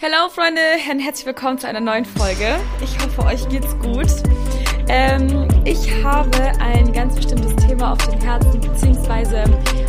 Hallo 0.00 0.28
Freunde 0.28 0.60
und 0.92 1.00
herzlich 1.00 1.26
willkommen 1.26 1.58
zu 1.58 1.66
einer 1.66 1.80
neuen 1.80 2.04
Folge. 2.04 2.60
Ich 2.80 2.96
hoffe, 3.00 3.24
euch 3.24 3.48
geht's 3.48 3.76
gut. 3.80 4.06
Ähm, 4.86 5.48
ich 5.64 5.92
habe 6.04 6.38
ein 6.60 6.92
ganz 6.92 7.16
bestimmtes 7.16 7.56
Thema 7.66 7.94
auf 7.94 8.06
dem 8.06 8.20
Herzen, 8.20 8.60
beziehungsweise 8.60 9.42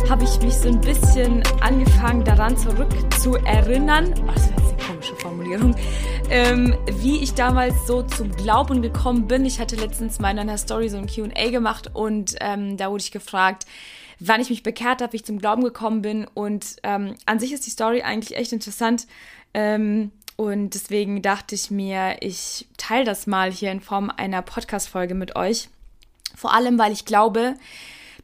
habe 0.08 0.24
ich 0.24 0.42
mich 0.42 0.54
so 0.54 0.66
ein 0.66 0.80
bisschen 0.80 1.44
angefangen 1.60 2.24
daran 2.24 2.56
zurück 2.56 2.90
zu 3.20 3.36
erinnern. 3.36 4.12
Oh, 4.26 4.32
das 4.34 4.46
ist 4.46 4.52
eine 4.52 4.76
komische 4.84 5.14
Formulierung. 5.14 5.76
Ähm, 6.28 6.76
wie 6.98 7.22
ich 7.22 7.34
damals 7.34 7.86
so 7.86 8.02
zum 8.02 8.32
Glauben 8.32 8.82
gekommen 8.82 9.28
bin. 9.28 9.44
Ich 9.44 9.60
hatte 9.60 9.76
letztens 9.76 10.18
mal 10.18 10.32
in 10.32 10.40
einer 10.40 10.58
Story 10.58 10.88
so 10.88 10.96
ein 10.96 11.06
Q&A 11.06 11.50
gemacht 11.50 11.88
und 11.94 12.34
ähm, 12.40 12.76
da 12.76 12.90
wurde 12.90 13.04
ich 13.04 13.12
gefragt, 13.12 13.64
wann 14.20 14.40
ich 14.40 14.50
mich 14.50 14.62
bekehrt 14.62 15.02
habe, 15.02 15.12
wie 15.12 15.16
ich 15.16 15.24
zum 15.24 15.38
Glauben 15.38 15.64
gekommen 15.64 16.02
bin. 16.02 16.26
Und 16.34 16.76
ähm, 16.82 17.14
an 17.26 17.40
sich 17.40 17.52
ist 17.52 17.66
die 17.66 17.70
Story 17.70 18.02
eigentlich 18.02 18.36
echt 18.36 18.52
interessant. 18.52 19.06
Ähm, 19.54 20.12
und 20.36 20.70
deswegen 20.70 21.20
dachte 21.20 21.54
ich 21.54 21.70
mir, 21.70 22.16
ich 22.20 22.66
teile 22.78 23.04
das 23.04 23.26
mal 23.26 23.52
hier 23.52 23.70
in 23.72 23.80
Form 23.80 24.10
einer 24.14 24.40
Podcast-Folge 24.40 25.14
mit 25.14 25.36
euch. 25.36 25.68
Vor 26.34 26.54
allem, 26.54 26.78
weil 26.78 26.92
ich 26.92 27.04
glaube, 27.04 27.56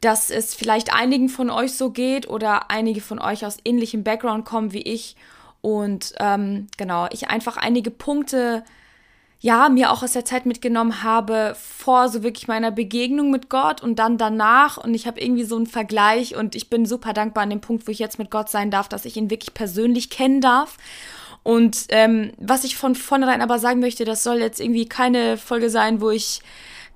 dass 0.01 0.31
es 0.31 0.55
vielleicht 0.55 0.95
einigen 0.95 1.29
von 1.29 1.51
euch 1.51 1.75
so 1.75 1.91
geht 1.91 2.29
oder 2.29 2.71
einige 2.71 3.01
von 3.03 3.19
euch 3.19 3.45
aus 3.45 3.59
ähnlichem 3.65 4.03
Background 4.03 4.47
kommen 4.47 4.73
wie 4.73 4.81
ich. 4.81 5.15
Und 5.61 6.15
ähm, 6.19 6.69
genau, 6.79 7.07
ich 7.11 7.29
einfach 7.29 7.59
einige 7.59 7.91
Punkte, 7.91 8.65
ja, 9.41 9.69
mir 9.69 9.91
auch 9.91 10.03
aus 10.03 10.13
der 10.13 10.25
Zeit 10.25 10.47
mitgenommen 10.47 11.03
habe, 11.03 11.55
vor 11.59 12.09
so 12.09 12.23
wirklich 12.23 12.49
meiner 12.49 12.71
Begegnung 12.71 13.31
mit 13.31 13.51
Gott 13.51 13.83
und 13.83 13.99
dann 13.99 14.17
danach. 14.17 14.79
Und 14.79 14.95
ich 14.95 15.07
habe 15.07 15.21
irgendwie 15.21 15.45
so 15.45 15.57
einen 15.57 15.67
Vergleich 15.67 16.35
und 16.35 16.55
ich 16.55 16.71
bin 16.71 16.87
super 16.87 17.13
dankbar 17.13 17.43
an 17.43 17.51
dem 17.51 17.61
Punkt, 17.61 17.87
wo 17.87 17.93
ich 17.93 17.99
jetzt 17.99 18.19
mit 18.19 18.31
Gott 18.31 18.49
sein 18.49 18.71
darf, 18.71 18.89
dass 18.89 19.05
ich 19.05 19.17
ihn 19.17 19.29
wirklich 19.29 19.53
persönlich 19.53 20.09
kennen 20.09 20.41
darf 20.41 20.79
und 21.47 21.87
ähm, 21.91 22.33
was 22.39 22.65
ich 22.65 22.77
von 22.77 22.97
vornherein 22.97 23.41
aber 23.41 23.61
sagen 23.61 23.79
möchte, 23.79 24.05
das 24.05 24.25
soll 24.25 24.39
jetzt 24.39 24.59
irgendwie 24.59 24.89
keine 24.89 25.37
Folge 25.37 25.71
sein, 25.71 26.01
wo 26.01 26.11
ich 26.11 26.41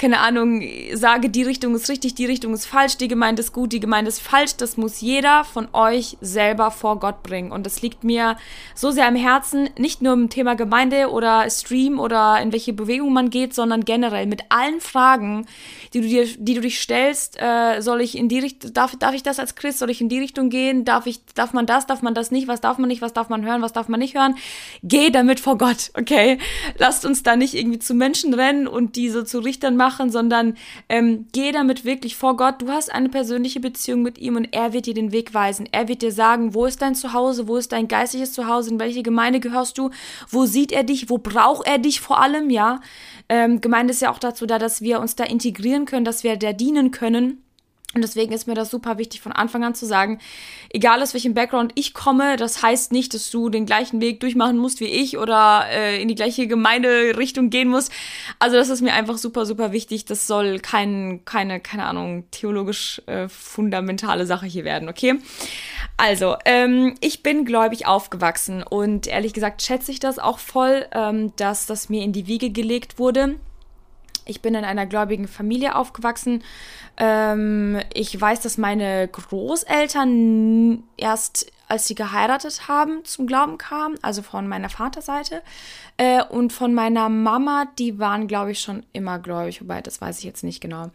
keine 0.01 0.21
Ahnung, 0.21 0.63
sage, 0.95 1.29
die 1.29 1.43
Richtung 1.43 1.75
ist 1.75 1.91
richtig, 1.91 2.15
die 2.15 2.25
Richtung 2.25 2.55
ist 2.55 2.65
falsch, 2.65 2.97
die 2.97 3.07
Gemeinde 3.07 3.41
ist 3.41 3.53
gut, 3.53 3.71
die 3.71 3.81
Gemeinde 3.81 4.09
ist 4.09 4.23
falsch. 4.23 4.57
Das 4.57 4.79
muss 4.79 5.03
jeder 5.03 5.45
von 5.45 5.69
euch 5.75 6.17
selber 6.23 6.71
vor 6.71 6.99
Gott 6.99 7.23
bringen. 7.23 7.53
Und 7.53 7.67
das 7.67 7.83
liegt 7.83 8.03
mir 8.03 8.39
so 8.75 8.93
sehr 8.93 9.07
am 9.07 9.15
Herzen, 9.15 9.69
nicht 9.77 10.01
nur 10.01 10.15
im 10.15 10.31
Thema 10.31 10.57
Gemeinde 10.57 11.11
oder 11.11 11.51
Stream 11.51 12.01
oder 12.01 12.41
in 12.41 12.51
welche 12.51 12.73
Bewegung 12.73 13.13
man 13.13 13.29
geht, 13.29 13.53
sondern 13.53 13.85
generell 13.85 14.25
mit 14.25 14.45
allen 14.49 14.81
Fragen, 14.81 15.45
die 15.93 16.01
du 16.01 16.09
dir, 16.09 16.27
die 16.35 16.55
du 16.55 16.63
dich 16.63 16.81
stellst, 16.81 17.37
äh, 17.39 17.83
soll 17.83 18.01
ich 18.01 18.17
in 18.17 18.31
die 18.31 18.39
Richtung, 18.39 18.73
darf, 18.73 18.97
darf 18.97 19.15
ich 19.15 19.23
das 19.23 19.39
als 19.39 19.55
Christ, 19.55 19.81
soll 19.81 19.91
ich 19.91 20.01
in 20.01 20.09
die 20.09 20.19
Richtung 20.19 20.49
gehen? 20.49 20.87
Darf 20.87 21.05
ich, 21.05 21.23
darf 21.35 21.53
man 21.53 21.67
das, 21.67 21.87
darf 21.87 22.01
man 22.01 22.15
das 22.15 22.31
nicht? 22.31 22.49
Was 22.49 22.63
darf 22.63 22.79
man 22.79 22.89
nicht? 22.89 23.03
Was 23.03 23.13
darf 23.13 23.29
man 23.29 23.45
hören? 23.45 23.61
Was 23.61 23.75
darf 23.75 23.89
man 23.89 24.01
nicht 24.01 24.15
hören? 24.15 24.37
Geh 24.83 25.11
damit 25.11 25.41
vor 25.41 25.59
Gott, 25.59 25.91
okay? 25.93 26.39
Lasst 26.79 27.05
uns 27.05 27.23
da 27.23 27.37
nicht 27.37 27.53
irgendwie 27.53 27.81
zu 27.81 27.93
Menschen 27.93 28.33
rennen 28.33 28.67
und 28.67 28.97
diese 28.97 29.27
zu 29.27 29.41
Richtern 29.41 29.77
machen 29.77 29.90
machen, 29.91 30.11
sondern 30.11 30.57
ähm, 30.89 31.27
geh 31.33 31.51
damit 31.51 31.85
wirklich 31.85 32.17
vor 32.17 32.37
Gott. 32.37 32.63
Du 32.63 32.69
hast 32.69 32.93
eine 32.93 33.09
persönliche 33.09 33.59
Beziehung 33.59 34.03
mit 34.03 34.19
ihm 34.19 34.37
und 34.37 34.49
er 34.53 34.73
wird 34.73 34.87
dir 34.87 34.95
den 34.95 35.11
Weg 35.11 35.35
weisen. 35.35 35.69
Er 35.73 35.89
wird 35.89 36.03
dir 36.03 36.13
sagen, 36.13 36.55
wo 36.55 36.65
ist 36.67 36.81
dein 36.81 36.95
Zuhause, 36.95 37.49
wo 37.49 37.57
ist 37.57 37.73
dein 37.73 37.89
geistliches 37.89 38.33
Zuhause, 38.33 38.71
in 38.71 38.79
welche 38.79 39.03
Gemeinde 39.03 39.41
gehörst 39.41 39.79
du, 39.79 39.91
wo 40.29 40.47
sieht 40.47 40.71
er 40.71 40.85
dich, 40.85 41.11
wo 41.11 41.19
braucht 41.19 41.67
er 41.67 41.79
dich 41.79 42.01
vor 42.01 42.21
allem, 42.21 42.51
ja. 42.51 42.81
Ähm, 43.29 43.61
Gemeinde 43.61 43.93
ist 43.93 44.03
ja 44.03 44.13
auch 44.13 44.19
dazu 44.19 44.47
da, 44.47 44.59
dass 44.59 44.81
wir 44.81 45.01
uns 45.01 45.17
da 45.17 45.25
integrieren 45.25 45.87
können, 45.87 46.05
dass 46.05 46.23
wir 46.23 46.37
der 46.37 46.53
dienen 46.53 46.93
können. 46.93 47.43
Und 47.93 48.03
deswegen 48.03 48.33
ist 48.33 48.47
mir 48.47 48.55
das 48.55 48.71
super 48.71 48.99
wichtig, 48.99 49.21
von 49.21 49.33
Anfang 49.33 49.65
an 49.65 49.75
zu 49.75 49.85
sagen, 49.85 50.21
egal 50.73 51.03
aus 51.03 51.13
welchem 51.13 51.35
Background 51.35 51.73
ich 51.75 51.93
komme, 51.93 52.37
das 52.37 52.63
heißt 52.63 52.93
nicht, 52.93 53.15
dass 53.15 53.31
du 53.31 53.49
den 53.49 53.67
gleichen 53.67 54.01
Weg 54.01 54.21
durchmachen 54.21 54.59
musst 54.59 54.79
wie 54.79 54.85
ich 54.87 55.19
oder 55.19 55.65
äh, 55.69 56.01
in 56.01 56.07
die 56.07 56.15
gleiche 56.15 56.47
Gemeinderichtung 56.47 57.51
gehen 57.51 57.69
musst. 57.69 57.91
Also 58.39 58.57
das 58.57 58.69
ist 58.69 58.81
mir 58.81 58.93
einfach 58.93 59.19
super, 59.19 59.45
super 59.45 59.73
wichtig. 59.73 60.05
Das 60.05 60.29
soll 60.29 60.61
kein, 60.61 61.25
keine, 61.25 61.59
keine 61.59 61.85
Ahnung, 61.87 62.31
theologisch 62.31 63.03
äh, 63.07 63.29
fundamentale 63.29 64.25
Sache 64.25 64.47
hier 64.47 64.65
werden, 64.65 64.89
okay? 64.89 65.17
Also, 65.97 66.37
ähm, 66.45 66.95
ich 67.01 67.25
bin 67.25 67.45
gläubig 67.45 67.87
aufgewachsen 67.87 68.63
und 68.63 69.09
ehrlich 69.09 69.33
gesagt 69.33 69.63
schätze 69.63 69.91
ich 69.91 69.99
das 69.99 70.21
auch 70.21 70.39
voll, 70.39 70.87
ähm, 70.93 71.33
dass 71.37 71.67
das 71.67 71.89
mir 71.89 72.05
in 72.05 72.13
die 72.13 72.29
Wiege 72.29 72.51
gelegt 72.51 73.01
wurde. 73.01 73.35
Ich 74.25 74.43
bin 74.43 74.55
in 74.55 74.65
einer 74.65 74.87
gläubigen 74.87 75.29
Familie 75.29 75.77
aufgewachsen. 75.77 76.43
Ähm, 76.97 77.81
ich 77.95 78.19
weiß, 78.21 78.41
dass 78.41 78.59
meine 78.59 79.09
Großeltern 79.09 80.83
erst 80.97 81.51
als 81.71 81.87
sie 81.87 81.95
geheiratet 81.95 82.67
haben, 82.67 83.05
zum 83.05 83.29
Glauben 83.29 83.57
kamen, 83.57 83.97
also 84.03 84.23
von 84.23 84.49
meiner 84.49 84.69
Vaterseite. 84.69 85.41
Äh, 85.97 86.25
und 86.25 86.53
von 86.53 86.75
meiner 86.75 87.09
Mama, 87.09 87.67
die 87.79 88.01
waren, 88.01 88.27
glaube 88.27 88.51
ich, 88.51 88.61
schon 88.61 88.85
immer 88.93 89.21
gläubig, 89.21 89.61
wobei 89.61 89.81
das 89.81 90.01
weiß 90.01 90.19
ich 90.19 90.25
jetzt 90.25 90.43
nicht 90.43 90.61
genau. 90.61 90.91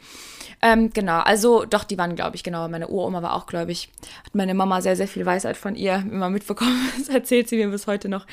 Ähm, 0.61 0.91
genau, 0.93 1.19
also 1.19 1.63
doch, 1.63 1.85
die 1.85 1.97
waren, 1.97 2.15
glaube 2.15 2.35
ich, 2.35 2.43
genau. 2.43 2.67
Meine 2.67 2.89
Uroma 2.89 3.21
war 3.21 3.35
auch 3.35 3.45
gläubig. 3.45 3.89
Hat 4.25 4.35
meine 4.35 4.53
Mama 4.53 4.81
sehr, 4.81 4.97
sehr 4.97 5.07
viel 5.07 5.25
Weisheit 5.25 5.55
von 5.55 5.75
ihr 5.75 5.95
immer 5.95 6.29
mitbekommen. 6.29 6.75
Das 6.97 7.09
erzählt 7.09 7.47
sie 7.47 7.57
mir 7.57 7.69
bis 7.69 7.87
heute 7.87 8.09
noch. 8.09 8.25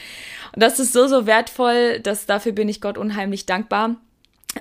Und 0.53 0.63
das 0.63 0.81
ist 0.81 0.93
so, 0.93 1.07
so 1.07 1.27
wertvoll, 1.27 2.01
dass 2.01 2.27
dafür 2.27 2.53
bin 2.53 2.69
ich 2.69 2.81
Gott 2.81 2.99
unheimlich 2.99 3.47
dankbar. 3.47 3.97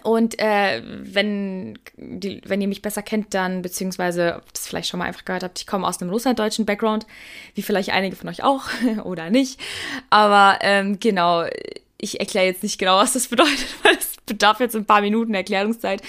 Und 0.03 0.39
äh, 0.39 0.81
wenn, 0.85 1.77
die, 1.97 2.41
wenn 2.45 2.61
ihr 2.61 2.67
mich 2.67 2.81
besser 2.81 3.01
kennt, 3.01 3.33
dann, 3.33 3.61
beziehungsweise 3.61 4.41
das 4.53 4.67
vielleicht 4.67 4.89
schon 4.89 4.99
mal 4.99 5.05
einfach 5.05 5.25
gehört 5.25 5.43
habt, 5.43 5.59
ich 5.59 5.67
komme 5.67 5.85
aus 5.85 6.01
einem 6.01 6.11
russlanddeutschen 6.11 6.65
Background, 6.65 7.05
wie 7.55 7.61
vielleicht 7.61 7.89
einige 7.91 8.15
von 8.15 8.29
euch 8.29 8.43
auch 8.43 8.65
oder 9.03 9.29
nicht. 9.29 9.59
Aber 10.09 10.59
ähm, 10.61 10.99
genau, 10.99 11.45
ich 11.97 12.19
erkläre 12.19 12.45
jetzt 12.45 12.63
nicht 12.63 12.77
genau, 12.77 12.97
was 12.97 13.13
das 13.13 13.27
bedeutet, 13.29 13.67
weil 13.83 13.95
es 13.95 14.15
bedarf 14.25 14.59
jetzt 14.59 14.75
ein 14.75 14.85
paar 14.85 15.01
Minuten 15.01 15.33
Erklärungszeit. 15.33 16.01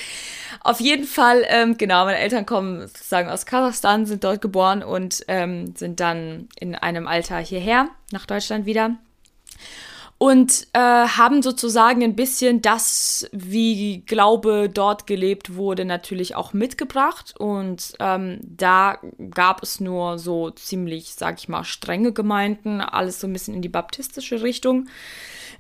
Auf 0.61 0.81
jeden 0.81 1.05
Fall, 1.05 1.45
ähm, 1.49 1.77
genau, 1.77 2.05
meine 2.05 2.19
Eltern 2.19 2.47
kommen 2.47 2.87
sozusagen 2.87 3.29
aus 3.29 3.47
Kasachstan, 3.47 4.07
sind 4.07 4.23
dort 4.23 4.41
geboren 4.41 4.83
und 4.85 5.25
ähm, 5.27 5.75
sind 5.75 5.99
dann 5.99 6.49
in 6.59 6.77
einem 6.77 7.09
Alter 7.09 7.39
hierher 7.39 7.89
nach 8.13 8.27
Deutschland 8.27 8.65
wieder 8.65 8.97
und 10.23 10.69
äh, 10.73 10.79
haben 10.79 11.43
sozusagen 11.43 12.05
ein 12.05 12.15
bisschen 12.15 12.63
das, 12.63 13.29
wie 13.33 14.05
Glaube 14.07 14.71
dort 14.73 15.09
gelebt 15.09 15.57
wurde, 15.57 15.85
natürlich 15.85 16.37
auch 16.37 16.53
mitgebracht. 16.53 17.35
Und 17.37 17.95
ähm, 17.99 18.39
da 18.41 18.99
gab 19.31 19.65
es 19.65 19.81
nur 19.81 20.21
so 20.21 20.51
ziemlich, 20.51 21.15
sag 21.15 21.41
ich 21.41 21.49
mal, 21.49 21.65
strenge 21.65 22.13
Gemeinden, 22.13 22.81
alles 22.81 23.19
so 23.19 23.27
ein 23.27 23.33
bisschen 23.33 23.55
in 23.55 23.63
die 23.63 23.69
baptistische 23.69 24.43
Richtung. 24.43 24.87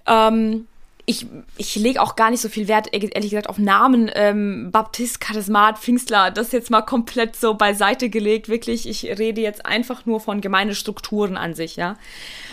Ähm, 0.06 0.68
ich, 1.04 1.26
ich 1.56 1.74
lege 1.74 2.00
auch 2.00 2.14
gar 2.14 2.30
nicht 2.30 2.40
so 2.40 2.48
viel 2.48 2.68
Wert, 2.68 2.88
ehrlich 2.92 3.30
gesagt, 3.30 3.48
auf 3.48 3.58
Namen. 3.58 4.10
Ähm, 4.14 4.70
Baptist, 4.70 5.20
Charismat, 5.20 5.78
Pfingstler, 5.78 6.30
das 6.30 6.52
jetzt 6.52 6.70
mal 6.70 6.82
komplett 6.82 7.34
so 7.34 7.54
beiseite 7.54 8.08
gelegt. 8.08 8.48
Wirklich, 8.48 8.88
ich 8.88 9.04
rede 9.18 9.40
jetzt 9.40 9.66
einfach 9.66 10.06
nur 10.06 10.20
von 10.20 10.40
Gemeindestrukturen 10.40 11.36
an 11.36 11.54
sich, 11.54 11.76
ja. 11.76 11.96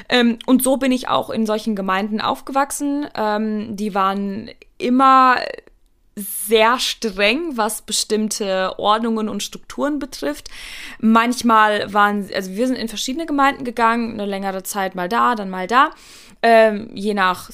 Ähm, 0.10 0.40
und 0.48 0.64
so 0.64 0.78
bin 0.78 0.92
ich 0.92 1.08
auch 1.08 1.30
in 1.30 1.46
solchen 1.46 1.76
Gemeinden 1.76 2.22
aufgewachsen. 2.22 3.08
Ähm, 3.16 3.76
die 3.76 3.94
waren 3.94 4.50
immer 4.80 5.38
sehr 6.20 6.80
streng, 6.80 7.56
was 7.56 7.82
bestimmte 7.82 8.78
Ordnungen 8.78 9.30
und 9.30 9.44
Strukturen 9.44 10.00
betrifft. 10.00 10.50
Manchmal 11.00 11.94
waren, 11.94 12.28
also 12.34 12.52
wir 12.52 12.68
sind 12.68 12.76
in 12.76 12.88
verschiedene 12.88 13.26
Gemeinden 13.26 13.64
gegangen, 13.64 14.14
eine 14.14 14.26
längere 14.26 14.64
Zeit 14.64 14.96
mal 14.96 15.10
da, 15.10 15.36
dann 15.36 15.50
mal 15.50 15.68
da. 15.68 15.92
Ähm, 16.42 16.90
je 16.94 17.14
nach, 17.14 17.50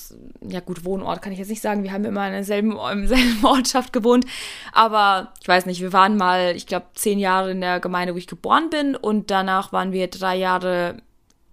ja 0.47 0.59
gut, 0.59 0.85
Wohnort 0.85 1.21
kann 1.21 1.33
ich 1.33 1.39
jetzt 1.39 1.49
nicht 1.49 1.61
sagen, 1.61 1.81
wir 1.81 1.91
haben 1.91 2.05
immer 2.05 2.27
in 2.27 2.33
derselben, 2.33 2.77
in 2.91 3.07
derselben 3.07 3.39
Ortschaft 3.43 3.93
gewohnt, 3.93 4.25
aber 4.73 5.33
ich 5.41 5.47
weiß 5.47 5.65
nicht, 5.65 5.81
wir 5.81 5.91
waren 5.91 6.17
mal, 6.17 6.55
ich 6.55 6.67
glaube, 6.67 6.85
zehn 6.93 7.17
Jahre 7.17 7.49
in 7.49 7.61
der 7.61 7.79
Gemeinde, 7.79 8.13
wo 8.13 8.19
ich 8.19 8.27
geboren 8.27 8.69
bin 8.69 8.95
und 8.95 9.31
danach 9.31 9.73
waren 9.73 9.91
wir 9.91 10.07
drei 10.07 10.35
Jahre 10.35 10.97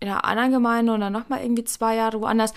in 0.03 0.09
einer 0.09 0.25
anderen 0.25 0.53
Gemeinde 0.53 0.93
und 0.93 1.01
dann 1.01 1.13
nochmal 1.13 1.43
irgendwie 1.43 1.65
zwei 1.65 1.95
Jahre 1.95 2.21
woanders. 2.21 2.53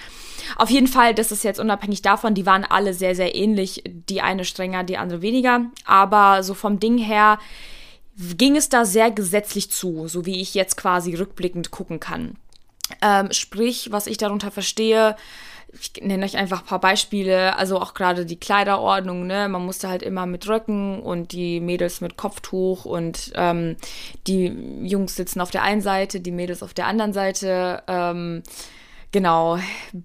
Auf 0.58 0.70
jeden 0.72 0.88
Fall, 0.88 1.14
das 1.14 1.32
ist 1.32 1.44
jetzt 1.44 1.60
unabhängig 1.60 2.02
davon, 2.02 2.34
die 2.34 2.46
waren 2.46 2.66
alle 2.66 2.94
sehr, 2.94 3.16
sehr 3.16 3.36
ähnlich. 3.36 3.84
Die 3.86 4.22
eine 4.22 4.46
strenger, 4.46 4.84
die 4.84 4.98
andere 4.98 5.22
weniger. 5.22 5.66
Aber 5.86 6.42
so 6.42 6.56
vom 6.56 6.80
Ding 6.80 6.98
her 6.98 7.38
ging 8.18 8.56
es 8.56 8.70
da 8.70 8.84
sehr 8.84 9.12
gesetzlich 9.12 9.70
zu, 9.70 10.08
so 10.08 10.26
wie 10.26 10.42
ich 10.42 10.56
jetzt 10.56 10.76
quasi 10.76 11.14
rückblickend 11.14 11.70
gucken 11.70 12.00
kann. 12.00 12.38
Ähm, 13.02 13.32
sprich, 13.32 13.92
was 13.92 14.08
ich 14.08 14.18
darunter 14.18 14.52
verstehe, 14.52 15.16
ich 15.80 16.02
nenne 16.02 16.26
euch 16.26 16.38
einfach 16.38 16.62
ein 16.62 16.68
paar 16.68 16.80
Beispiele, 16.80 17.58
also 17.58 17.80
auch 17.80 17.94
gerade 17.94 18.26
die 18.26 18.40
Kleiderordnung, 18.40 19.28
ne? 19.28 19.50
Man 19.50 19.66
musste 19.66 19.90
halt 19.90 20.04
immer 20.04 20.26
mit 20.26 20.48
Röcken 20.48 21.02
und 21.02 21.32
die 21.32 21.60
Mädels 21.60 22.02
mit 22.02 22.18
Kopftuch 22.18 22.86
und 22.86 23.32
ähm, 23.36 23.76
die 24.28 24.46
Jungs 24.84 25.16
sitzen 25.16 25.42
auf 25.42 25.52
der 25.52 25.64
einen 25.64 25.82
Seite, 25.82 26.22
die 26.22 26.32
Mädels 26.32 26.64
auf 26.64 26.74
der 26.74 26.88
anderen 26.88 27.14
Seite. 27.14 27.84
Ähm, 27.88 28.44
genau, 29.12 29.60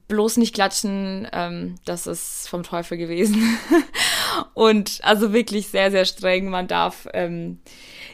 bloß 0.09 0.39
nicht 0.39 0.55
klatschen, 0.55 1.29
ähm, 1.33 1.77
das 1.85 2.07
ist 2.07 2.49
vom 2.49 2.63
Teufel 2.63 2.99
gewesen. 2.99 3.59
und 4.55 5.01
also 5.03 5.33
wirklich 5.33 5.69
sehr, 5.69 5.91
sehr 5.91 6.05
streng. 6.05 6.49
Man 6.51 6.67
darf 6.67 7.07
ähm, 7.13 7.61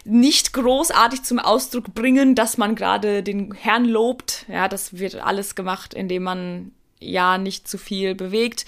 nicht 0.07 0.53
großartig 0.53 1.23
zum 1.23 1.39
Ausdruck 1.39 1.95
bringen, 1.95 2.35
dass 2.35 2.59
man 2.59 2.75
gerade 2.75 3.23
den 3.23 3.53
Herrn 3.55 3.85
lobt. 3.85 4.45
Ja, 4.49 4.69
das 4.69 4.99
wird 4.99 5.17
alles 5.17 5.55
gemacht, 5.55 5.95
indem 5.95 6.23
man 6.25 6.73
Jahr 7.01 7.39
nicht 7.39 7.69
zu 7.69 7.79
viel 7.79 8.15
bewegt. 8.15 8.65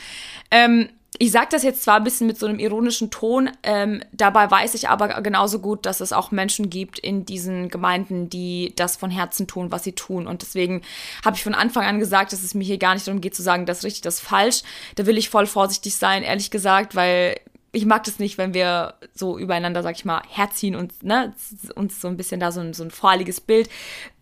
Ähm, 0.50 0.88
ich 1.20 1.32
sage 1.32 1.48
das 1.50 1.64
jetzt 1.64 1.82
zwar 1.82 1.96
ein 1.96 2.04
bisschen 2.04 2.26
mit 2.26 2.38
so 2.38 2.46
einem 2.46 2.58
ironischen 2.58 3.10
Ton, 3.10 3.50
ähm, 3.62 4.02
dabei 4.12 4.48
weiß 4.50 4.74
ich 4.74 4.88
aber 4.88 5.20
genauso 5.22 5.58
gut, 5.58 5.84
dass 5.84 6.00
es 6.00 6.12
auch 6.12 6.30
Menschen 6.30 6.70
gibt 6.70 6.98
in 6.98 7.24
diesen 7.24 7.70
Gemeinden, 7.70 8.30
die 8.30 8.72
das 8.76 8.96
von 8.96 9.10
Herzen 9.10 9.46
tun, 9.46 9.72
was 9.72 9.84
sie 9.84 9.92
tun. 9.92 10.28
Und 10.28 10.42
deswegen 10.42 10.82
habe 11.24 11.36
ich 11.36 11.42
von 11.42 11.54
Anfang 11.54 11.84
an 11.84 11.98
gesagt, 11.98 12.32
dass 12.32 12.42
es 12.44 12.54
mir 12.54 12.64
hier 12.64 12.78
gar 12.78 12.94
nicht 12.94 13.06
darum 13.06 13.20
geht 13.20 13.34
zu 13.34 13.42
sagen, 13.42 13.66
das 13.66 13.78
ist 13.78 13.84
richtig, 13.84 14.02
das 14.02 14.16
ist 14.16 14.20
falsch. 14.20 14.62
Da 14.94 15.06
will 15.06 15.18
ich 15.18 15.30
voll 15.30 15.46
vorsichtig 15.46 15.96
sein, 15.96 16.22
ehrlich 16.22 16.50
gesagt, 16.50 16.94
weil 16.94 17.40
ich 17.72 17.86
mag 17.86 18.04
das 18.04 18.18
nicht, 18.18 18.38
wenn 18.38 18.54
wir 18.54 18.94
so 19.14 19.38
übereinander, 19.38 19.82
sag 19.82 19.94
ich 19.96 20.04
mal, 20.04 20.22
herziehen 20.28 20.74
und 20.74 21.02
ne, 21.02 21.34
uns 21.74 22.00
so 22.00 22.08
ein 22.08 22.16
bisschen 22.16 22.40
da 22.40 22.52
so 22.52 22.60
ein, 22.60 22.72
so 22.72 22.82
ein 22.82 22.90
vorheiliges 22.90 23.40
Bild 23.40 23.68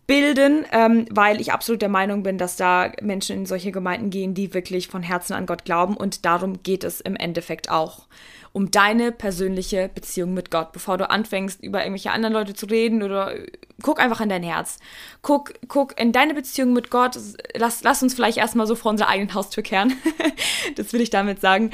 bilden, 0.06 0.64
ähm, 0.72 1.06
weil 1.10 1.40
ich 1.40 1.52
absolut 1.52 1.82
der 1.82 1.88
Meinung 1.88 2.22
bin, 2.22 2.38
dass 2.38 2.56
da 2.56 2.92
Menschen 3.02 3.36
in 3.36 3.46
solche 3.46 3.72
Gemeinden 3.72 4.10
gehen, 4.10 4.34
die 4.34 4.54
wirklich 4.54 4.88
von 4.88 5.02
Herzen 5.02 5.34
an 5.34 5.46
Gott 5.46 5.64
glauben 5.64 5.96
und 5.96 6.24
darum 6.24 6.62
geht 6.62 6.84
es 6.84 7.00
im 7.00 7.16
Endeffekt 7.16 7.70
auch. 7.70 8.06
Um 8.56 8.70
deine 8.70 9.12
persönliche 9.12 9.90
Beziehung 9.94 10.32
mit 10.32 10.50
Gott. 10.50 10.72
Bevor 10.72 10.96
du 10.96 11.10
anfängst, 11.10 11.62
über 11.62 11.80
irgendwelche 11.80 12.10
anderen 12.10 12.32
Leute 12.32 12.54
zu 12.54 12.64
reden 12.64 13.02
oder 13.02 13.34
guck 13.82 14.00
einfach 14.00 14.22
in 14.22 14.30
dein 14.30 14.42
Herz. 14.42 14.78
Guck, 15.20 15.52
guck 15.68 16.00
in 16.00 16.10
deine 16.10 16.32
Beziehung 16.32 16.72
mit 16.72 16.90
Gott. 16.90 17.18
Lass, 17.54 17.82
lass 17.82 18.02
uns 18.02 18.14
vielleicht 18.14 18.38
erstmal 18.38 18.66
so 18.66 18.74
vor 18.74 18.92
unserer 18.92 19.08
eigenen 19.10 19.34
Haustür 19.34 19.62
kehren. 19.62 19.92
das 20.76 20.94
will 20.94 21.02
ich 21.02 21.10
damit 21.10 21.42
sagen. 21.42 21.70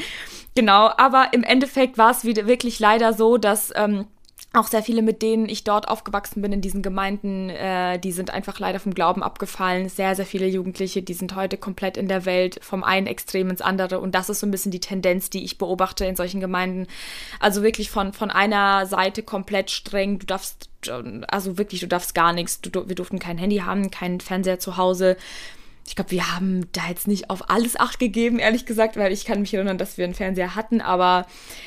Genau, 0.57 0.91
aber 0.97 1.29
im 1.33 1.45
Endeffekt 1.45 1.99
war 1.99 2.11
es 2.11 2.25
wieder 2.25 2.49
wirklich 2.49 2.81
leider 2.81 3.13
so, 3.13 3.37
dass 3.37 3.73
ähm, 3.77 4.09
auch 4.55 4.67
sehr 4.67 4.83
viele, 4.83 5.01
mit 5.03 5.23
denen 5.23 5.49
ich 5.49 5.65
dort 5.65 5.89
aufgewachsen 5.89 6.43
bin 6.43 6.53
in 6.53 6.61
diesen 6.61 6.83
Gemeinden, 6.83 7.49
äh, 7.49 7.99
die 7.99 8.13
sind 8.13 8.31
einfach 8.31 8.59
leider 8.59 8.81
vom 8.81 8.93
Glauben 8.93 9.23
abgefallen. 9.23 9.89
Sehr, 9.89 10.15
sehr 10.15 10.27
viele 10.27 10.47
Jugendliche, 10.47 11.03
die 11.03 11.15
sind 11.15 11.35
heute 11.35 11.57
komplett 11.57 11.97
in 11.97 12.07
der 12.07 12.27
Welt 12.27 12.59
vom 12.63 12.85
einen 12.85 13.07
Extrem 13.07 13.49
ins 13.49 13.63
andere. 13.63 14.01
Und 14.01 14.15
das 14.15 14.29
ist 14.29 14.41
so 14.41 14.47
ein 14.47 14.51
bisschen 14.51 14.71
die 14.71 14.81
Tendenz, 14.81 15.31
die 15.31 15.45
ich 15.45 15.57
beobachte 15.57 16.05
in 16.05 16.17
solchen 16.17 16.41
Gemeinden. 16.41 16.87
Also 17.41 17.63
wirklich 17.63 17.91
von, 17.91 18.13
von 18.13 18.31
einer 18.31 18.87
Seite 18.87 19.23
komplett 19.23 19.71
streng. 19.71 20.19
Du 20.19 20.27
darfst, 20.27 20.71
also 21.29 21.57
wirklich, 21.57 21.81
du 21.81 21.89
darfst 21.89 22.15
gar 22.15 22.35
nichts. 22.35 22.61
Du, 22.61 22.89
wir 22.89 22.95
durften 22.95 23.19
kein 23.19 23.39
Handy 23.39 23.59
haben, 23.59 23.91
keinen 23.91 24.21
Fernseher 24.21 24.59
zu 24.59 24.77
Hause 24.77 25.17
ich 25.93 25.97
glaube, 25.97 26.11
wir 26.11 26.35
haben 26.35 26.69
da 26.73 26.89
jetzt 26.89 27.07
nicht 27.07 27.29
auf 27.29 27.51
alles 27.51 27.79
Acht 27.79 27.99
gegeben, 27.99 28.39
ehrlich 28.39 28.65
gesagt, 28.65 28.97
weil 28.97 29.13
ich 29.13 29.27
kann 29.27 29.43
mich 29.43 29.53
erinnern, 29.53 29.77
dass 29.77 29.99
wir 29.99 30.07
einen 30.07 30.15
Fernseher 30.15 30.57
hatten, 30.57 30.81
aber 30.81 31.27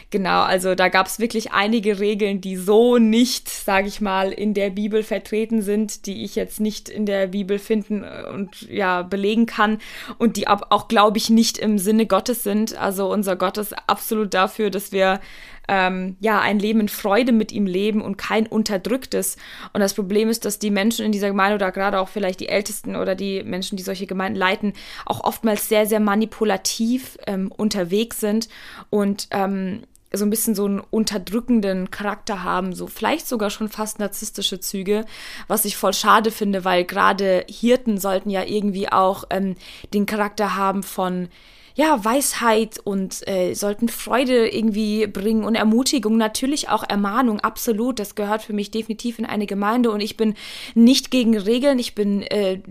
genau, 0.09 0.41
also 0.41 0.73
da 0.73 0.89
gab 0.89 1.05
es 1.05 1.19
wirklich 1.19 1.51
einige 1.51 1.99
Regeln, 1.99 2.41
die 2.41 2.55
so 2.55 2.97
nicht, 2.97 3.47
sage 3.47 3.87
ich 3.87 4.01
mal, 4.01 4.31
in 4.31 4.55
der 4.55 4.71
Bibel 4.71 5.03
vertreten 5.03 5.61
sind, 5.61 6.07
die 6.07 6.23
ich 6.23 6.33
jetzt 6.33 6.59
nicht 6.59 6.89
in 6.89 7.05
der 7.05 7.27
Bibel 7.27 7.59
finden 7.59 8.03
und 8.33 8.63
ja 8.63 9.03
belegen 9.03 9.45
kann 9.45 9.77
und 10.17 10.37
die 10.37 10.47
auch, 10.47 10.87
glaube 10.87 11.19
ich, 11.19 11.29
nicht 11.29 11.59
im 11.59 11.77
Sinne 11.77 12.07
Gottes 12.07 12.41
sind. 12.41 12.75
Also 12.75 13.11
unser 13.11 13.35
Gott 13.35 13.59
ist 13.59 13.75
absolut 13.87 14.33
dafür, 14.33 14.71
dass 14.71 14.91
wir 14.91 15.19
ähm, 15.67 16.15
ja, 16.19 16.39
ein 16.39 16.59
Leben 16.59 16.81
in 16.81 16.89
Freude 16.89 17.31
mit 17.31 17.51
ihm 17.51 17.65
leben 17.65 18.01
und 18.01 18.17
kein 18.17 18.47
unterdrücktes. 18.47 19.37
Und 19.73 19.81
das 19.81 19.93
Problem 19.93 20.29
ist, 20.29 20.45
dass 20.45 20.59
die 20.59 20.71
Menschen 20.71 21.05
in 21.05 21.11
dieser 21.11 21.29
Gemeinde 21.29 21.55
oder 21.55 21.71
gerade 21.71 21.99
auch 21.99 22.09
vielleicht 22.09 22.39
die 22.39 22.49
Ältesten 22.49 22.95
oder 22.95 23.15
die 23.15 23.43
Menschen, 23.43 23.77
die 23.77 23.83
solche 23.83 24.07
Gemeinden 24.07 24.37
leiten, 24.37 24.73
auch 25.05 25.23
oftmals 25.23 25.69
sehr, 25.69 25.85
sehr 25.85 25.99
manipulativ 25.99 27.17
ähm, 27.27 27.51
unterwegs 27.51 28.19
sind 28.19 28.49
und 28.89 29.27
ähm, 29.31 29.81
so 30.17 30.25
ein 30.25 30.29
bisschen 30.29 30.55
so 30.55 30.65
einen 30.65 30.79
unterdrückenden 30.79 31.91
Charakter 31.91 32.43
haben, 32.43 32.73
so 32.73 32.87
vielleicht 32.87 33.27
sogar 33.27 33.49
schon 33.49 33.69
fast 33.69 33.99
narzisstische 33.99 34.59
Züge, 34.59 35.05
was 35.47 35.65
ich 35.65 35.77
voll 35.77 35.93
schade 35.93 36.31
finde, 36.31 36.63
weil 36.63 36.85
gerade 36.85 37.45
Hirten 37.49 37.97
sollten 37.97 38.29
ja 38.29 38.43
irgendwie 38.43 38.91
auch 38.91 39.25
ähm, 39.29 39.55
den 39.93 40.05
Charakter 40.05 40.55
haben 40.55 40.83
von 40.83 41.29
ja, 41.75 42.03
Weisheit 42.03 42.79
und 42.83 43.27
äh, 43.27 43.53
sollten 43.53 43.89
Freude 43.89 44.47
irgendwie 44.47 45.07
bringen 45.07 45.43
und 45.43 45.55
Ermutigung, 45.55 46.17
natürlich 46.17 46.69
auch 46.69 46.83
Ermahnung, 46.87 47.41
absolut. 47.41 47.99
Das 47.99 48.15
gehört 48.15 48.41
für 48.41 48.53
mich 48.53 48.71
definitiv 48.71 49.19
in 49.19 49.25
eine 49.25 49.45
Gemeinde 49.45 49.91
und 49.91 49.99
ich 49.99 50.15
bin 50.15 50.35
nicht 50.73 51.11
gegen 51.11 51.37
Regeln, 51.37 51.77
ich 51.77 51.93
bin 51.93 52.21
äh, 52.23 52.61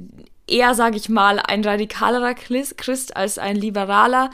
eher, 0.46 0.74
sage 0.74 0.96
ich 0.96 1.08
mal, 1.08 1.38
ein 1.38 1.64
radikalerer 1.64 2.34
Christ 2.34 3.16
als 3.16 3.38
ein 3.38 3.56
liberaler. 3.56 4.30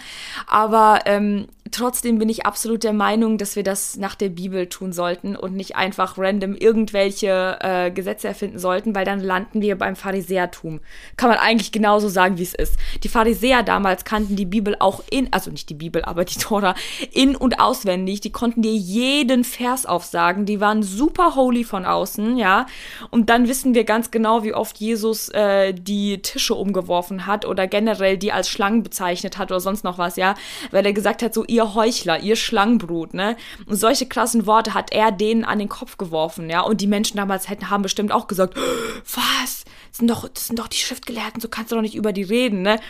Aber 0.46 1.00
ähm, 1.06 1.46
trotzdem 1.70 2.18
bin 2.18 2.28
ich 2.28 2.46
absolut 2.46 2.84
der 2.84 2.92
Meinung, 2.92 3.38
dass 3.38 3.56
wir 3.56 3.62
das 3.62 3.96
nach 3.96 4.14
der 4.14 4.28
Bibel 4.28 4.68
tun 4.68 4.92
sollten 4.92 5.36
und 5.36 5.54
nicht 5.54 5.76
einfach 5.76 6.18
random 6.18 6.54
irgendwelche 6.54 7.58
äh, 7.60 7.90
Gesetze 7.90 8.28
erfinden 8.28 8.58
sollten, 8.58 8.94
weil 8.94 9.04
dann 9.04 9.20
landen 9.20 9.60
wir 9.62 9.76
beim 9.76 9.96
Pharisäertum. 9.96 10.80
Kann 11.16 11.30
man 11.30 11.38
eigentlich 11.38 11.72
genauso 11.72 12.08
sagen, 12.08 12.38
wie 12.38 12.42
es 12.42 12.54
ist. 12.54 12.76
Die 13.02 13.08
Pharisäer 13.08 13.62
damals 13.62 14.04
kannten 14.04 14.36
die 14.36 14.46
Bibel 14.46 14.76
auch 14.78 15.02
in, 15.10 15.32
also 15.32 15.50
nicht 15.50 15.68
die 15.70 15.74
Bibel, 15.74 16.02
aber 16.04 16.24
die 16.24 16.38
Tora 16.38 16.74
in 17.12 17.36
und 17.36 17.60
auswendig. 17.60 18.20
Die 18.20 18.32
konnten 18.32 18.62
dir 18.62 18.74
jeden 18.74 19.44
Vers 19.44 19.86
aufsagen. 19.86 20.46
Die 20.46 20.60
waren 20.60 20.82
super 20.82 21.34
holy 21.34 21.64
von 21.64 21.84
außen, 21.84 22.36
ja. 22.36 22.66
Und 23.10 23.30
dann 23.30 23.48
wissen 23.48 23.74
wir 23.74 23.84
ganz 23.84 24.10
genau, 24.10 24.44
wie 24.44 24.54
oft 24.54 24.78
Jesus 24.78 25.28
äh, 25.30 25.72
die 25.72 26.22
Tische 26.22 26.54
umgeworfen 26.54 27.26
hat 27.26 27.44
oder 27.44 27.66
generell 27.66 28.16
die 28.18 28.32
als 28.32 28.48
Schlangen 28.48 28.82
bezeichnet 28.82 29.38
hat 29.38 29.50
oder 29.50 29.60
sonst 29.60 29.84
noch 29.84 29.98
was, 29.98 30.16
ja. 30.16 30.34
Weil 30.70 30.86
er 30.86 30.92
gesagt 30.92 31.22
hat, 31.22 31.34
so 31.34 31.44
ihr 31.44 31.59
ihr 31.60 31.74
Heuchler, 31.74 32.20
ihr 32.20 32.36
Schlangenbrut, 32.36 33.14
ne? 33.14 33.36
Und 33.66 33.76
solche 33.76 34.06
krassen 34.06 34.46
Worte 34.46 34.74
hat 34.74 34.92
er 34.92 35.12
denen 35.12 35.44
an 35.44 35.58
den 35.58 35.68
Kopf 35.68 35.98
geworfen, 35.98 36.48
ja? 36.48 36.62
Und 36.62 36.80
die 36.80 36.86
Menschen 36.86 37.18
damals 37.18 37.48
hätten, 37.48 37.70
haben 37.70 37.82
bestimmt 37.82 38.12
auch 38.12 38.26
gesagt, 38.26 38.56
was? 39.14 39.64
Das 39.90 39.98
sind 39.98 40.08
doch, 40.08 40.28
das 40.28 40.46
sind 40.46 40.58
doch 40.58 40.68
die 40.68 40.78
Schriftgelehrten, 40.78 41.40
so 41.40 41.48
kannst 41.48 41.70
du 41.70 41.76
doch 41.76 41.82
nicht 41.82 41.94
über 41.94 42.12
die 42.12 42.22
reden, 42.22 42.62
ne? 42.62 42.80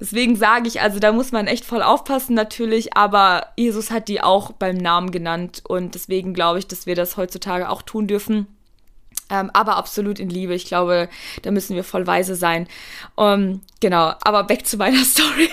Deswegen 0.00 0.34
sage 0.34 0.66
ich, 0.66 0.80
also 0.80 0.98
da 0.98 1.12
muss 1.12 1.30
man 1.30 1.46
echt 1.46 1.64
voll 1.64 1.82
aufpassen 1.82 2.34
natürlich, 2.34 2.96
aber 2.96 3.46
Jesus 3.56 3.90
hat 3.92 4.08
die 4.08 4.20
auch 4.20 4.50
beim 4.52 4.76
Namen 4.76 5.12
genannt 5.12 5.62
und 5.66 5.94
deswegen 5.94 6.34
glaube 6.34 6.58
ich, 6.58 6.66
dass 6.66 6.86
wir 6.86 6.96
das 6.96 7.16
heutzutage 7.16 7.70
auch 7.70 7.82
tun 7.82 8.08
dürfen. 8.08 8.48
Ähm, 9.30 9.50
aber 9.52 9.76
absolut 9.76 10.18
in 10.18 10.28
Liebe. 10.28 10.54
Ich 10.54 10.66
glaube, 10.66 11.08
da 11.42 11.50
müssen 11.52 11.76
wir 11.76 11.84
voll 11.84 12.06
weise 12.06 12.34
sein. 12.34 12.66
Um, 13.14 13.26
ähm, 13.26 13.60
genau, 13.80 14.14
aber 14.22 14.44
back 14.44 14.66
zu 14.66 14.76
meiner 14.76 15.04
Story. 15.04 15.48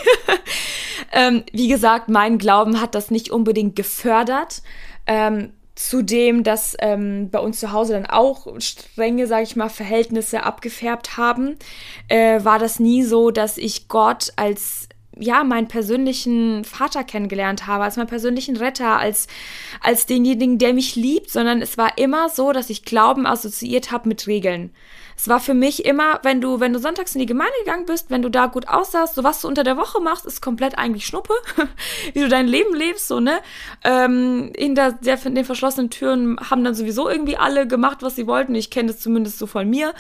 Ähm, 1.12 1.44
wie 1.52 1.68
gesagt, 1.68 2.10
mein 2.10 2.38
Glauben 2.38 2.82
hat 2.82 2.96
das 2.96 3.12
nicht 3.12 3.32
unbedingt 3.32 3.76
gefördert. 3.76 4.62
Ähm, 5.08 5.52
Zudem, 5.80 6.44
dass 6.44 6.76
ähm, 6.80 7.30
bei 7.30 7.40
uns 7.40 7.62
zu 7.62 7.72
Hause 7.72 7.94
dann 7.94 8.06
auch 8.06 8.48
strenge, 8.60 9.28
sage 9.28 9.44
ich 9.44 9.56
mal, 9.56 9.70
Verhältnisse 9.70 10.44
abgefärbt 10.44 11.16
haben, 11.16 11.56
äh, 12.10 12.44
war 12.44 12.60
das 12.60 12.82
nie 12.82 13.02
so, 13.02 13.32
dass 13.32 13.58
ich 13.58 13.88
Gott 13.88 14.34
als 14.36 14.90
ja, 15.18 15.46
meinen 15.46 15.70
persönlichen 15.70 16.66
Vater 16.66 17.06
kennengelernt 17.06 17.66
habe, 17.66 17.86
als 17.86 17.96
meinen 17.96 18.08
persönlichen 18.08 18.58
Retter, 18.58 18.98
als, 18.98 19.28
als 19.82 20.06
denjenigen, 20.06 20.58
der 20.58 20.74
mich 20.74 20.98
liebt, 20.98 21.30
sondern 21.30 21.62
es 21.62 21.78
war 21.78 21.98
immer 21.98 22.28
so, 22.28 22.52
dass 22.52 22.70
ich 22.70 22.84
Glauben 22.84 23.26
assoziiert 23.26 23.90
habe 23.90 24.10
mit 24.10 24.28
Regeln. 24.28 24.72
Es 25.20 25.28
war 25.28 25.42
für 25.42 25.54
mich 25.54 25.84
immer, 25.84 26.22
wenn 26.24 26.40
du, 26.40 26.62
wenn 26.62 26.72
du 26.72 26.80
sonntags 26.80 27.14
in 27.14 27.20
die 27.20 27.26
Gemeinde 27.26 27.52
gegangen 27.60 27.86
bist, 27.86 28.10
wenn 28.10 28.22
du 28.22 28.30
da 28.30 28.46
gut 28.46 28.70
aussahst, 28.70 29.16
so 29.16 29.24
was 29.26 29.42
du 29.42 29.50
unter 29.50 29.66
der 29.66 29.76
Woche 29.76 30.00
machst, 30.00 30.26
ist 30.26 30.42
komplett 30.42 30.78
eigentlich 30.78 31.06
Schnuppe, 31.06 31.34
wie 32.14 32.22
du 32.22 32.30
dein 32.30 32.48
Leben 32.48 32.74
lebst, 32.74 33.10
so, 33.10 33.20
ne? 33.20 33.40
Ähm, 33.84 34.54
hinter 34.58 34.94
der, 34.94 35.18
den 35.18 35.44
verschlossenen 35.44 35.90
Türen 35.90 36.40
haben 36.50 36.64
dann 36.64 36.74
sowieso 36.74 37.10
irgendwie 37.10 37.36
alle 37.36 37.68
gemacht, 37.68 37.98
was 38.00 38.16
sie 38.16 38.28
wollten. 38.28 38.56
Ich 38.56 38.70
kenne 38.70 38.94
das 38.94 39.02
zumindest 39.02 39.40
so 39.40 39.46
von 39.46 39.70
mir. 39.70 39.94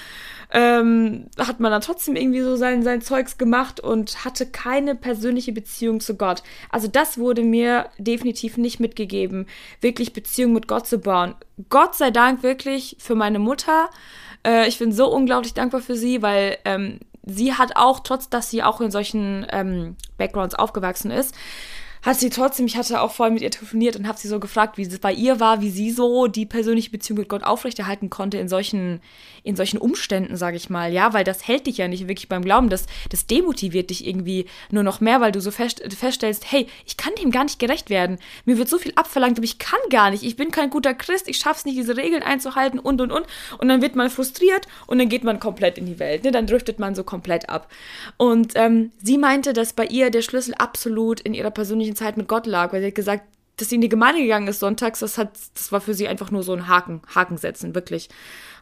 Ähm, 0.51 1.25
hat 1.38 1.59
man 1.59 1.69
dann 1.69 1.81
trotzdem 1.81 2.15
irgendwie 2.15 2.41
so 2.41 2.55
sein, 2.55 2.81
sein 2.81 3.01
Zeugs 3.01 3.38
gemacht 3.38 3.81
und 3.81 4.23
hatte 4.23 4.45
keine 4.45 4.95
persönliche 4.95 5.51
Beziehung 5.51 5.99
zu 5.99 6.15
Gott. 6.15 6.43
Also 6.69 6.88
das 6.88 7.17
wurde 7.17 7.43
mir 7.43 7.89
definitiv 7.97 8.55
nicht 8.55 8.79
mitgegeben, 8.79 9.47
wirklich 9.81 10.13
Beziehung 10.13 10.53
mit 10.53 10.69
Gott 10.69 10.88
zu 10.88 10.99
bauen. 10.99 11.35
Gott 11.69 11.95
sei 11.95 12.09
Dank 12.09 12.41
wirklich 12.41 12.95
für 12.99 13.15
meine 13.15 13.38
Mutter, 13.38 13.89
äh, 14.46 14.67
ich 14.67 14.79
bin 14.79 14.91
so 14.91 15.12
unglaublich 15.12 15.53
dankbar 15.53 15.81
für 15.81 15.96
sie, 15.96 16.22
weil 16.22 16.58
ähm, 16.65 17.00
sie 17.24 17.53
hat 17.53 17.75
auch, 17.75 18.00
trotz 18.01 18.29
dass 18.29 18.50
sie 18.50 18.63
auch 18.63 18.81
in 18.81 18.91
solchen 18.91 19.46
ähm, 19.51 19.96
Backgrounds 20.17 20.55
aufgewachsen 20.55 21.12
ist, 21.12 21.36
hat 22.01 22.17
sie 22.17 22.29
trotzdem, 22.29 22.65
ich 22.65 22.77
hatte 22.77 23.01
auch 23.01 23.12
vorhin 23.12 23.34
mit 23.34 23.43
ihr 23.43 23.51
telefoniert 23.51 23.98
und 23.98 24.08
habe 24.08 24.17
sie 24.17 24.29
so 24.29 24.39
gefragt, 24.39 24.77
wie 24.77 24.84
es 24.84 25.00
bei 25.00 25.12
ihr 25.12 25.39
war, 25.39 25.62
wie 25.62 25.69
sie 25.69 25.91
so 25.91 26.27
die 26.27 26.46
persönliche 26.46 26.91
Beziehung 26.91 27.19
mit 27.19 27.29
Gott 27.29 27.43
aufrechterhalten 27.43 28.10
konnte 28.10 28.38
in 28.38 28.48
solchen, 28.48 29.01
in 29.50 29.56
solchen 29.56 29.79
Umständen, 29.79 30.38
sage 30.38 30.58
ich 30.58 30.70
mal. 30.70 30.94
Ja, 30.94 31.13
weil 31.13 31.24
das 31.24 31.48
hält 31.48 31.65
dich 31.68 31.77
ja 31.77 31.88
nicht 31.88 32.08
wirklich 32.08 32.29
beim 32.29 32.44
Glauben. 32.44 32.70
Das, 32.70 32.86
das 33.10 33.25
demotiviert 33.25 33.89
dich 33.89 34.08
irgendwie 34.08 34.46
nur 34.70 34.84
noch 34.84 35.01
mehr, 35.01 35.22
weil 35.22 35.32
du 35.32 35.41
so 35.41 35.50
fest, 35.50 35.82
feststellst, 35.94 36.51
hey, 36.51 36.68
ich 36.86 36.98
kann 36.98 37.13
dem 37.15 37.32
gar 37.32 37.44
nicht 37.44 37.58
gerecht 37.58 37.89
werden. 37.89 38.20
Mir 38.46 38.60
wird 38.60 38.70
so 38.70 38.77
viel 38.77 38.94
abverlangt, 38.96 39.38
aber 39.38 39.46
ich 39.46 39.58
kann 39.58 39.79
gar 39.89 40.12
nicht. 40.12 40.24
Ich 40.24 40.36
bin 40.36 40.51
kein 40.51 40.70
guter 40.70 40.94
Christ, 40.94 41.27
ich 41.27 41.38
schaff's 41.38 41.65
nicht, 41.65 41.77
diese 41.77 41.98
Regeln 41.98 42.22
einzuhalten 42.22 42.79
und 42.79 43.01
und 43.01 43.12
und. 43.12 43.25
Und 43.58 43.68
dann 43.68 43.82
wird 43.82 43.96
man 43.96 44.10
frustriert 44.10 44.68
und 44.86 45.00
dann 45.00 45.10
geht 45.10 45.24
man 45.24 45.39
komplett 45.39 45.79
in 45.79 45.88
die 45.88 46.00
Welt. 46.00 46.24
Ne? 46.24 46.32
Dann 46.32 46.46
driftet 46.46 46.77
man 46.77 46.94
so 46.94 47.03
komplett 47.03 47.50
ab. 47.50 47.72
Und 48.18 48.53
ähm, 48.56 48.91
sie 49.01 49.18
meinte, 49.18 49.53
dass 49.53 49.74
bei 49.74 49.86
ihr 49.86 50.12
der 50.12 50.22
Schlüssel 50.22 50.53
absolut 50.53 51.20
in 51.22 51.34
ihrer 51.34 51.51
persönlichen 51.51 51.96
Zeit 51.96 52.18
mit 52.18 52.27
Gott 52.27 52.46
lag, 52.46 52.72
weil 52.72 52.82
sie 52.82 52.88
hat 52.88 52.96
gesagt, 52.96 53.24
dass 53.59 53.69
sie 53.69 53.75
in 53.75 53.81
die 53.81 53.89
Gemeinde 53.89 54.21
gegangen 54.21 54.47
ist 54.47 54.59
sonntags, 54.59 54.99
das 54.99 55.17
hat, 55.17 55.37
das 55.53 55.71
war 55.71 55.81
für 55.81 55.93
sie 55.93 56.07
einfach 56.07 56.31
nur 56.31 56.43
so 56.43 56.53
ein 56.53 56.67
Haken, 56.67 57.01
Haken 57.13 57.37
setzen, 57.37 57.75
wirklich. 57.75 58.09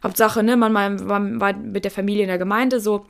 Hauptsache, 0.02 0.42
ne, 0.42 0.56
man, 0.56 0.72
man, 0.72 1.06
man 1.06 1.40
war 1.40 1.52
mit 1.54 1.84
der 1.84 1.90
Familie 1.90 2.22
in 2.22 2.28
der 2.28 2.38
Gemeinde 2.38 2.80
so, 2.80 3.06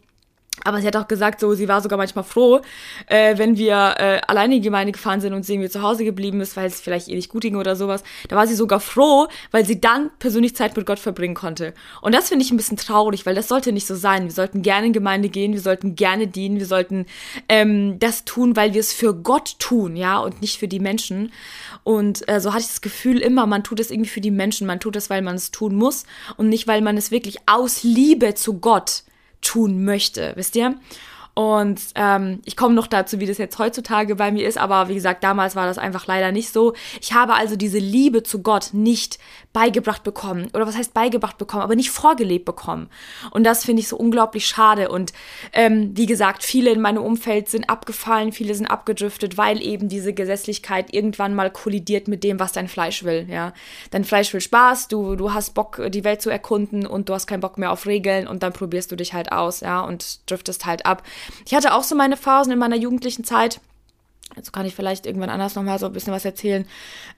Aber 0.65 0.81
sie 0.81 0.87
hat 0.87 0.97
auch 0.97 1.09
gesagt, 1.09 1.41
so, 1.41 1.55
sie 1.55 1.69
war 1.69 1.81
sogar 1.81 1.99
manchmal 1.99 2.25
froh, 2.25 2.61
äh, 3.07 3.37
wenn 3.39 3.57
wir 3.57 3.95
äh, 3.99 4.21
alleine 4.27 4.57
in 4.57 4.63
die 4.63 4.67
Gemeinde 4.67 4.93
gefahren 4.93 5.21
sind 5.21 5.33
und 5.35 5.45
sie 5.45 5.55
irgendwie 5.55 5.71
zu 5.71 5.83
Hause 5.83 6.05
geblieben 6.05 6.41
ist, 6.41 6.57
weil 6.57 6.67
es 6.67 6.81
vielleicht 6.81 7.09
ihr 7.09 7.17
nicht 7.17 7.31
gut 7.31 7.43
ging 7.43 7.57
oder 7.57 7.77
sowas. 7.77 8.03
Da 8.29 8.37
war 8.37 8.47
sie 8.47 8.55
sogar 8.55 8.81
froh, 8.81 9.29
weil 9.51 9.65
sie 9.65 9.81
dann 9.81 10.11
persönlich 10.19 10.57
Zeit 10.57 10.77
mit 10.77 10.87
Gott 10.87 10.99
verbringen 10.99 11.35
konnte. 11.35 11.75
Und 12.03 12.15
das 12.15 12.29
finde 12.29 12.45
ich 12.45 12.51
ein 12.51 12.57
bisschen 12.57 12.77
traurig, 12.77 13.27
weil 13.27 13.35
das 13.35 13.49
sollte 13.49 13.73
nicht 13.73 13.87
so 13.87 13.95
sein. 13.95 14.25
Wir 14.25 14.33
sollten 14.33 14.63
gerne 14.63 14.89
in 14.89 14.93
Gemeinde 14.93 15.29
gehen, 15.29 15.53
wir 15.53 15.61
sollten 15.61 15.95
gerne 15.95 16.27
dienen, 16.27 16.59
wir 16.59 16.67
sollten 16.67 17.07
ähm, 17.49 17.99
das 17.99 18.25
tun, 18.25 18.57
weil 18.57 18.75
wir 18.75 18.81
es 18.81 18.93
für 18.93 19.15
Gott 19.15 19.59
tun, 19.59 19.97
ja, 19.97 20.19
und 20.19 20.41
nicht 20.41 20.59
für 20.59 20.69
die 20.69 20.81
Menschen. 20.81 21.33
Und 21.85 22.29
äh, 22.29 22.41
so 22.41 22.53
hatte 22.53 22.63
ich 22.63 22.69
das 22.69 22.81
Gefühl 22.81 23.19
immer, 23.19 23.47
man 23.47 23.65
tut 23.65 23.81
es 23.81 23.91
irgendwie 23.91 24.11
für 24.11 24.21
die 24.21 24.31
Menschen, 24.31 24.67
man 24.67 24.81
tut 24.81 24.97
es, 24.97 25.11
weil 25.11 25.23
man 25.23 25.37
es 25.37 25.51
tun 25.51 25.75
muss 25.75 26.05
und 26.37 26.49
nicht, 26.49 26.67
weil 26.67 26.83
man 26.83 26.97
es 26.97 27.11
wirklich 27.11 27.39
aus 27.47 27.83
Liebe 27.83 28.35
zu 28.35 28.59
Gott 28.59 29.05
tun 29.41 29.85
möchte, 29.85 30.33
wisst 30.37 30.57
ihr? 30.57 30.75
Und 31.39 31.81
ähm, 31.95 32.41
ich 32.47 32.57
komme 32.57 32.75
noch 32.75 32.89
dazu, 32.89 33.21
wie 33.21 33.27
das 33.27 33.39
jetzt 33.39 33.61
heutzutage 33.61 34.17
bei 34.17 34.33
mir 34.33 34.49
ist, 34.49 34.59
aber 34.59 34.89
wie 34.89 34.95
gesagt, 34.95 35.23
damals 35.23 35.55
war 35.55 35.67
das 35.67 35.79
einfach 35.79 36.09
leider 36.09 36.33
nicht 36.33 36.53
so. 36.53 36.75
Ich 37.01 37.13
habe 37.13 37.35
also 37.35 37.55
diese 37.55 37.79
Liebe 37.79 38.25
zu 38.25 38.43
Gott 38.43 38.71
nicht 38.73 39.21
beigebracht 39.53 40.03
bekommen. 40.03 40.49
Oder 40.53 40.67
was 40.67 40.77
heißt 40.77 40.95
beigebracht 40.95 41.39
bekommen, 41.39 41.63
aber 41.63 41.77
nicht 41.77 41.93
vorgelebt 41.93 42.45
bekommen. 42.45 42.91
Und 43.31 43.45
das 43.45 43.65
finde 43.65 43.79
ich 43.81 43.87
so 43.87 43.97
unglaublich 43.97 44.49
schade. 44.49 44.89
Und 44.89 45.13
ähm, 45.53 45.93
wie 45.95 46.07
gesagt, 46.07 46.43
viele 46.43 46.71
in 46.71 46.81
meinem 46.81 47.05
Umfeld 47.05 47.49
sind 47.49 47.71
abgefallen, 47.71 48.33
viele 48.33 48.57
sind 48.57 48.67
abgedriftet, 48.67 49.39
weil 49.39 49.63
eben 49.63 49.89
diese 49.89 50.13
Gesetzlichkeit 50.13 50.93
irgendwann 50.93 51.37
mal 51.37 51.53
kollidiert 51.53 52.09
mit 52.09 52.25
dem, 52.25 52.41
was 52.41 52.51
dein 52.51 52.67
Fleisch 52.67 53.05
will. 53.05 53.29
Ja, 53.31 53.53
Dein 53.93 54.03
Fleisch 54.05 54.33
will 54.35 54.41
Spaß, 54.41 54.89
du, 54.89 55.15
du 55.15 55.33
hast 55.33 55.55
Bock, 55.55 55.81
die 55.91 56.03
Welt 56.03 56.21
zu 56.21 56.31
erkunden 56.31 56.85
und 56.85 57.09
du 57.09 57.15
hast 57.15 57.29
keinen 57.29 57.41
Bock 57.41 57.59
mehr 57.59 57.71
auf 57.71 57.87
Regeln 57.87 58.27
und 58.27 58.43
dann 58.43 58.53
probierst 58.53 58.91
du 58.91 58.97
dich 58.97 59.15
halt 59.15 59.31
aus, 59.31 59.61
ja, 59.61 59.81
und 59.81 60.29
driftest 60.29 60.67
halt 60.67 60.85
ab. 60.85 61.05
Ich 61.47 61.55
hatte 61.55 61.75
auch 61.75 61.85
so 61.85 61.95
meine 61.95 62.17
Phasen 62.17 62.53
in 62.53 62.59
meiner 62.59 62.77
jugendlichen 62.77 63.25
Zeit. 63.25 63.61
Jetzt 64.37 64.53
kann 64.53 64.67
ich 64.67 64.75
vielleicht 64.75 65.07
irgendwann 65.07 65.31
anders 65.31 65.55
nochmal 65.55 65.79
so 65.79 65.87
ein 65.87 65.93
bisschen 65.93 66.13
was 66.13 66.25
erzählen, 66.25 66.67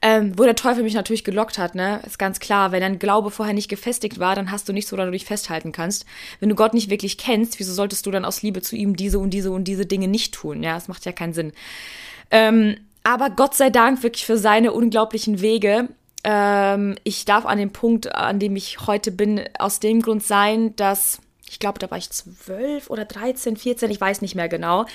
ähm, 0.00 0.38
wo 0.38 0.44
der 0.44 0.54
Teufel 0.54 0.84
mich 0.84 0.94
natürlich 0.94 1.24
gelockt 1.24 1.58
hat, 1.58 1.74
ne? 1.74 2.00
Ist 2.06 2.18
ganz 2.18 2.38
klar, 2.38 2.72
wenn 2.72 2.80
dein 2.80 2.98
Glaube 2.98 3.30
vorher 3.30 3.52
nicht 3.52 3.68
gefestigt 3.68 4.20
war, 4.20 4.34
dann 4.34 4.50
hast 4.50 4.68
du 4.68 4.72
nichts, 4.72 4.92
woran 4.92 5.06
du 5.06 5.12
dich 5.12 5.24
festhalten 5.24 5.72
kannst. 5.72 6.06
Wenn 6.38 6.48
du 6.48 6.54
Gott 6.54 6.72
nicht 6.72 6.88
wirklich 6.88 7.18
kennst, 7.18 7.58
wieso 7.58 7.74
solltest 7.74 8.06
du 8.06 8.10
dann 8.10 8.24
aus 8.24 8.42
Liebe 8.42 8.62
zu 8.62 8.76
ihm 8.76 8.96
diese 8.96 9.18
und 9.18 9.30
diese 9.30 9.50
und 9.50 9.64
diese 9.64 9.86
Dinge 9.86 10.08
nicht 10.08 10.34
tun? 10.34 10.62
Ja, 10.62 10.74
das 10.74 10.88
macht 10.88 11.04
ja 11.04 11.12
keinen 11.12 11.34
Sinn. 11.34 11.52
Ähm, 12.30 12.76
aber 13.02 13.30
Gott 13.30 13.54
sei 13.54 13.70
Dank 13.70 14.02
wirklich 14.02 14.24
für 14.24 14.38
seine 14.38 14.72
unglaublichen 14.72 15.40
Wege. 15.40 15.88
Ähm, 16.22 16.96
ich 17.02 17.24
darf 17.24 17.44
an 17.44 17.58
dem 17.58 17.72
Punkt, 17.72 18.14
an 18.14 18.38
dem 18.38 18.54
ich 18.56 18.86
heute 18.86 19.10
bin, 19.10 19.42
aus 19.58 19.80
dem 19.80 20.00
Grund 20.00 20.22
sein, 20.22 20.76
dass 20.76 21.18
ich 21.50 21.58
glaube, 21.58 21.80
da 21.80 21.90
war 21.90 21.98
ich 21.98 22.10
zwölf 22.10 22.88
oder 22.90 23.04
dreizehn, 23.04 23.56
vierzehn, 23.56 23.90
ich 23.90 24.00
weiß 24.00 24.22
nicht 24.22 24.36
mehr 24.36 24.48
genau. 24.48 24.86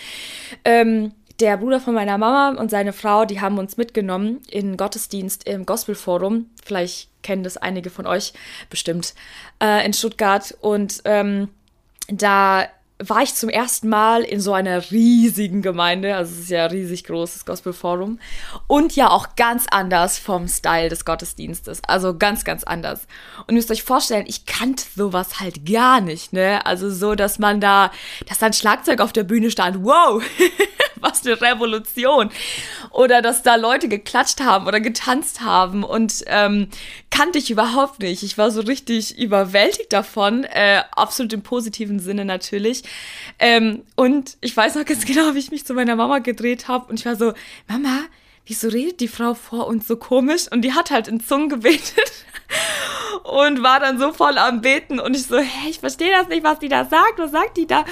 Ähm, 0.63 1.11
der 1.41 1.57
Bruder 1.57 1.81
von 1.81 1.93
meiner 1.93 2.17
Mama 2.17 2.57
und 2.57 2.71
seine 2.71 2.93
Frau, 2.93 3.25
die 3.25 3.41
haben 3.41 3.57
uns 3.57 3.75
mitgenommen 3.75 4.41
in 4.49 4.77
Gottesdienst 4.77 5.47
im 5.49 5.65
Gospelforum. 5.65 6.49
Vielleicht 6.63 7.09
kennen 7.23 7.43
das 7.43 7.57
einige 7.57 7.89
von 7.89 8.07
euch 8.07 8.31
bestimmt 8.69 9.15
äh, 9.61 9.85
in 9.85 9.91
Stuttgart. 9.91 10.57
Und 10.61 11.01
ähm, 11.03 11.49
da 12.07 12.67
war 12.97 13.21
ich 13.21 13.35
zum 13.35 13.49
ersten 13.49 13.89
Mal 13.89 14.21
in 14.21 14.39
so 14.39 14.53
einer 14.53 14.89
riesigen 14.89 15.61
Gemeinde, 15.61 16.15
also 16.15 16.33
es 16.33 16.41
ist 16.41 16.49
ja 16.49 16.65
riesig 16.65 17.03
groß, 17.03 17.33
das 17.33 17.45
Gospel 17.45 17.73
Forum, 17.73 18.19
und 18.67 18.95
ja 18.95 19.09
auch 19.09 19.35
ganz 19.35 19.65
anders 19.69 20.17
vom 20.17 20.47
Style 20.47 20.87
des 20.87 21.03
Gottesdienstes, 21.03 21.81
also 21.87 22.17
ganz, 22.17 22.45
ganz 22.45 22.63
anders. 22.63 23.01
Und 23.39 23.49
ihr 23.49 23.55
müsst 23.55 23.71
euch 23.71 23.83
vorstellen, 23.83 24.25
ich 24.27 24.45
kannte 24.45 24.85
sowas 24.95 25.41
halt 25.41 25.65
gar 25.69 25.99
nicht, 25.99 26.31
ne? 26.31 26.65
Also 26.65 26.89
so, 26.89 27.15
dass 27.15 27.37
man 27.37 27.59
da, 27.59 27.91
dass 28.27 28.39
da 28.39 28.45
ein 28.45 28.53
Schlagzeug 28.53 29.01
auf 29.01 29.11
der 29.11 29.23
Bühne 29.23 29.51
stand, 29.51 29.83
wow, 29.83 30.23
was 31.01 31.25
eine 31.25 31.39
Revolution. 31.39 32.29
Oder 32.91 33.21
dass 33.21 33.43
da 33.43 33.55
Leute 33.55 33.87
geklatscht 33.87 34.41
haben 34.41 34.67
oder 34.67 34.79
getanzt 34.79 35.41
haben 35.41 35.83
und 35.83 36.23
ähm, 36.27 36.69
kannte 37.09 37.39
ich 37.39 37.51
überhaupt 37.51 37.99
nicht. 37.99 38.23
Ich 38.23 38.37
war 38.37 38.51
so 38.51 38.61
richtig 38.61 39.17
überwältigt 39.17 39.93
davon, 39.93 40.43
äh, 40.43 40.83
absolut 40.91 41.33
im 41.33 41.41
positiven 41.41 41.99
Sinne 41.99 42.25
natürlich. 42.25 42.83
Ähm, 43.39 43.83
und 43.95 44.37
ich 44.41 44.55
weiß 44.55 44.75
noch 44.75 44.85
ganz 44.85 45.05
genau, 45.05 45.33
wie 45.33 45.39
ich 45.39 45.51
mich 45.51 45.65
zu 45.65 45.73
meiner 45.73 45.95
Mama 45.95 46.19
gedreht 46.19 46.67
habe 46.67 46.87
und 46.87 46.99
ich 46.99 47.05
war 47.05 47.15
so, 47.15 47.33
Mama, 47.67 47.99
wieso 48.45 48.67
redet 48.67 48.99
die 48.99 49.07
Frau 49.07 49.33
vor 49.33 49.67
uns 49.67 49.87
so 49.87 49.97
komisch? 49.97 50.51
Und 50.51 50.61
die 50.61 50.73
hat 50.73 50.91
halt 50.91 51.07
in 51.07 51.19
Zungen 51.19 51.49
gebetet 51.49 52.11
und 53.23 53.63
war 53.63 53.79
dann 53.79 53.99
so 53.99 54.13
voll 54.13 54.37
am 54.37 54.61
Beten 54.61 54.99
und 54.99 55.15
ich 55.15 55.23
so, 55.23 55.37
hä, 55.37 55.69
ich 55.69 55.79
verstehe 55.79 56.11
das 56.11 56.27
nicht, 56.27 56.43
was 56.43 56.59
die 56.59 56.69
da 56.69 56.85
sagt, 56.85 57.17
was 57.17 57.31
sagt 57.31 57.57
die 57.57 57.67
da? 57.67 57.85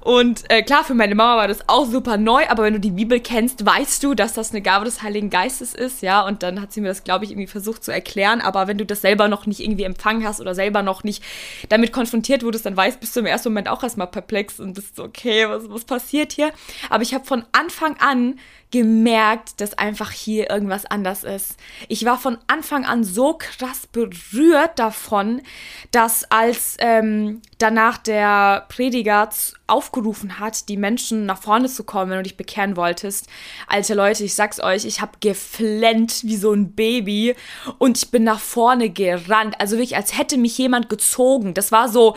Und 0.00 0.44
äh, 0.50 0.62
klar, 0.62 0.84
für 0.84 0.94
meine 0.94 1.14
Mama 1.14 1.36
war 1.36 1.48
das 1.48 1.68
auch 1.68 1.86
super 1.86 2.16
neu, 2.16 2.44
aber 2.48 2.64
wenn 2.64 2.74
du 2.74 2.80
die 2.80 2.90
Bibel 2.90 3.20
kennst, 3.20 3.64
weißt 3.64 4.02
du, 4.02 4.14
dass 4.14 4.32
das 4.32 4.50
eine 4.50 4.62
Gabe 4.62 4.84
des 4.84 5.02
Heiligen 5.02 5.30
Geistes 5.30 5.74
ist, 5.74 6.02
ja. 6.02 6.24
Und 6.26 6.42
dann 6.42 6.60
hat 6.60 6.72
sie 6.72 6.80
mir 6.80 6.88
das, 6.88 7.04
glaube 7.04 7.24
ich, 7.24 7.30
irgendwie 7.30 7.46
versucht 7.46 7.84
zu 7.84 7.92
erklären. 7.92 8.40
Aber 8.40 8.66
wenn 8.66 8.78
du 8.78 8.86
das 8.86 9.00
selber 9.00 9.28
noch 9.28 9.46
nicht 9.46 9.60
irgendwie 9.60 9.84
empfangen 9.84 10.26
hast 10.26 10.40
oder 10.40 10.54
selber 10.54 10.82
noch 10.82 11.04
nicht 11.04 11.22
damit 11.68 11.92
konfrontiert 11.92 12.42
wurdest, 12.42 12.66
dann 12.66 12.76
weißt, 12.76 13.00
bist 13.00 13.14
du 13.16 13.20
im 13.20 13.26
ersten 13.26 13.50
Moment 13.50 13.68
auch 13.68 13.82
erstmal 13.82 14.08
perplex 14.08 14.60
und 14.60 14.74
bist 14.74 14.96
so, 14.96 15.04
okay, 15.04 15.48
was, 15.48 15.68
was 15.68 15.84
passiert 15.84 16.32
hier? 16.32 16.52
Aber 16.90 17.02
ich 17.02 17.14
habe 17.14 17.24
von 17.24 17.44
Anfang 17.52 17.96
an 17.98 18.38
gemerkt, 18.72 19.60
dass 19.60 19.78
einfach 19.78 20.10
hier 20.10 20.50
irgendwas 20.50 20.86
anders 20.86 21.22
ist. 21.24 21.56
Ich 21.88 22.04
war 22.04 22.18
von 22.18 22.36
Anfang 22.48 22.84
an 22.84 23.04
so 23.04 23.34
krass 23.38 23.86
berührt 23.86 24.78
davon, 24.78 25.40
dass 25.92 26.30
als 26.30 26.76
ähm, 26.80 27.42
danach 27.58 27.98
der 27.98 28.66
Prediger 28.68 29.28
aufgerufen 29.68 30.40
hat, 30.40 30.68
die 30.68 30.76
Menschen 30.76 31.26
nach 31.26 31.40
vorne 31.40 31.68
zu 31.68 31.84
kommen, 31.84 32.10
wenn 32.10 32.18
du 32.18 32.24
dich 32.24 32.36
bekehren 32.36 32.76
wolltest. 32.76 33.28
Alte 33.68 33.94
Leute, 33.94 34.24
ich 34.24 34.34
sag's 34.34 34.60
euch, 34.60 34.84
ich 34.84 35.00
habe 35.00 35.12
geflennt 35.20 36.22
wie 36.24 36.36
so 36.36 36.52
ein 36.52 36.72
Baby 36.72 37.36
und 37.78 37.96
ich 37.96 38.10
bin 38.10 38.24
nach 38.24 38.40
vorne 38.40 38.90
gerannt. 38.90 39.60
Also 39.60 39.76
wirklich, 39.76 39.96
als 39.96 40.18
hätte 40.18 40.38
mich 40.38 40.58
jemand 40.58 40.88
gezogen. 40.88 41.54
Das 41.54 41.70
war 41.70 41.88
so, 41.88 42.16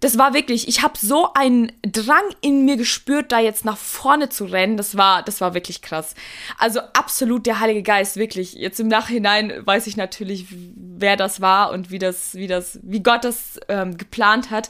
das 0.00 0.18
war 0.18 0.34
wirklich, 0.34 0.68
ich 0.68 0.82
habe 0.82 0.94
so 0.98 1.32
einen 1.34 1.72
Drang 1.82 2.24
in 2.40 2.64
mir 2.64 2.76
gespürt, 2.76 3.32
da 3.32 3.40
jetzt 3.40 3.64
nach 3.64 3.76
vorne 3.76 4.28
zu 4.28 4.44
rennen. 4.44 4.76
Das 4.76 4.96
war, 4.96 5.22
das 5.22 5.40
war 5.40 5.54
wirklich 5.54 5.82
krass. 5.82 6.14
Also 6.58 6.80
absolut 6.92 7.46
der 7.46 7.60
Heilige 7.60 7.82
Geist, 7.82 8.16
wirklich. 8.16 8.54
Jetzt 8.54 8.80
im 8.80 8.88
Nachhinein 8.88 9.52
weiß 9.64 9.86
ich 9.86 9.96
natürlich, 9.96 10.46
wer 10.50 11.16
das 11.16 11.40
war 11.40 11.70
und 11.70 11.90
wie 11.90 11.98
das, 11.98 12.34
wie 12.34 12.46
das, 12.46 12.78
wie 12.82 13.02
Gott 13.02 13.24
das 13.24 13.58
ähm, 13.68 13.96
geplant 13.96 14.50
hat 14.50 14.68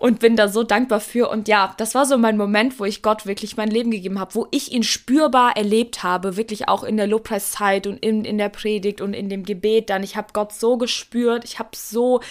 und 0.00 0.18
bin 0.18 0.34
da 0.34 0.48
so 0.48 0.62
dankbar 0.62 0.98
für. 0.98 1.28
Und 1.28 1.46
ja, 1.46 1.74
das 1.76 1.94
war 1.94 2.06
so 2.06 2.16
mein 2.16 2.38
Moment, 2.38 2.80
wo 2.80 2.86
ich 2.86 3.02
Gott 3.02 3.26
wirklich 3.26 3.58
mein 3.58 3.70
Leben 3.70 3.90
gegeben 3.90 4.18
habe, 4.18 4.34
wo 4.34 4.48
ich 4.50 4.72
ihn 4.72 4.82
spürbar 4.82 5.58
erlebt 5.58 6.02
habe, 6.02 6.38
wirklich 6.38 6.68
auch 6.68 6.84
in 6.84 6.96
der 6.96 7.06
Lobpreiszeit 7.06 7.86
und 7.86 7.98
in, 7.98 8.24
in 8.24 8.38
der 8.38 8.48
Predigt 8.48 9.02
und 9.02 9.12
in 9.12 9.28
dem 9.28 9.44
Gebet 9.44 9.90
dann. 9.90 10.02
Ich 10.02 10.16
habe 10.16 10.28
Gott 10.32 10.54
so 10.54 10.78
gespürt, 10.78 11.44
ich 11.44 11.58
habe 11.58 11.70
so 11.74 12.22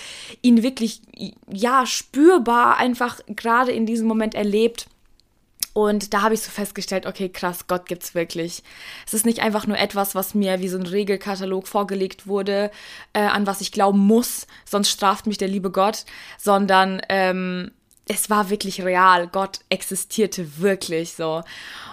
ihn 0.41 0.63
wirklich, 0.63 1.01
ja, 1.47 1.85
spürbar 2.19 2.77
einfach 2.77 3.19
gerade 3.27 3.71
in 3.71 3.85
diesem 3.85 4.07
Moment 4.07 4.35
erlebt. 4.35 4.87
Und 5.73 6.13
da 6.13 6.23
habe 6.23 6.33
ich 6.33 6.41
so 6.41 6.51
festgestellt, 6.51 7.05
okay, 7.05 7.29
krass, 7.29 7.67
Gott 7.67 7.85
gibt's 7.85 8.15
wirklich. 8.15 8.63
Es 9.05 9.13
ist 9.13 9.25
nicht 9.25 9.39
einfach 9.39 9.67
nur 9.67 9.77
etwas, 9.77 10.15
was 10.15 10.33
mir 10.33 10.59
wie 10.59 10.67
so 10.67 10.77
ein 10.77 10.85
Regelkatalog 10.85 11.67
vorgelegt 11.67 12.27
wurde, 12.27 12.71
äh, 13.13 13.21
an 13.21 13.47
was 13.47 13.61
ich 13.61 13.71
glauben 13.71 13.99
muss, 13.99 14.47
sonst 14.65 14.89
straft 14.89 15.27
mich 15.27 15.37
der 15.37 15.47
liebe 15.47 15.71
Gott, 15.71 16.05
sondern 16.37 17.01
ähm, 17.07 17.71
es 18.09 18.29
war 18.29 18.49
wirklich 18.49 18.83
real. 18.83 19.27
Gott 19.27 19.59
existierte 19.69 20.59
wirklich 20.59 21.13
so. 21.13 21.43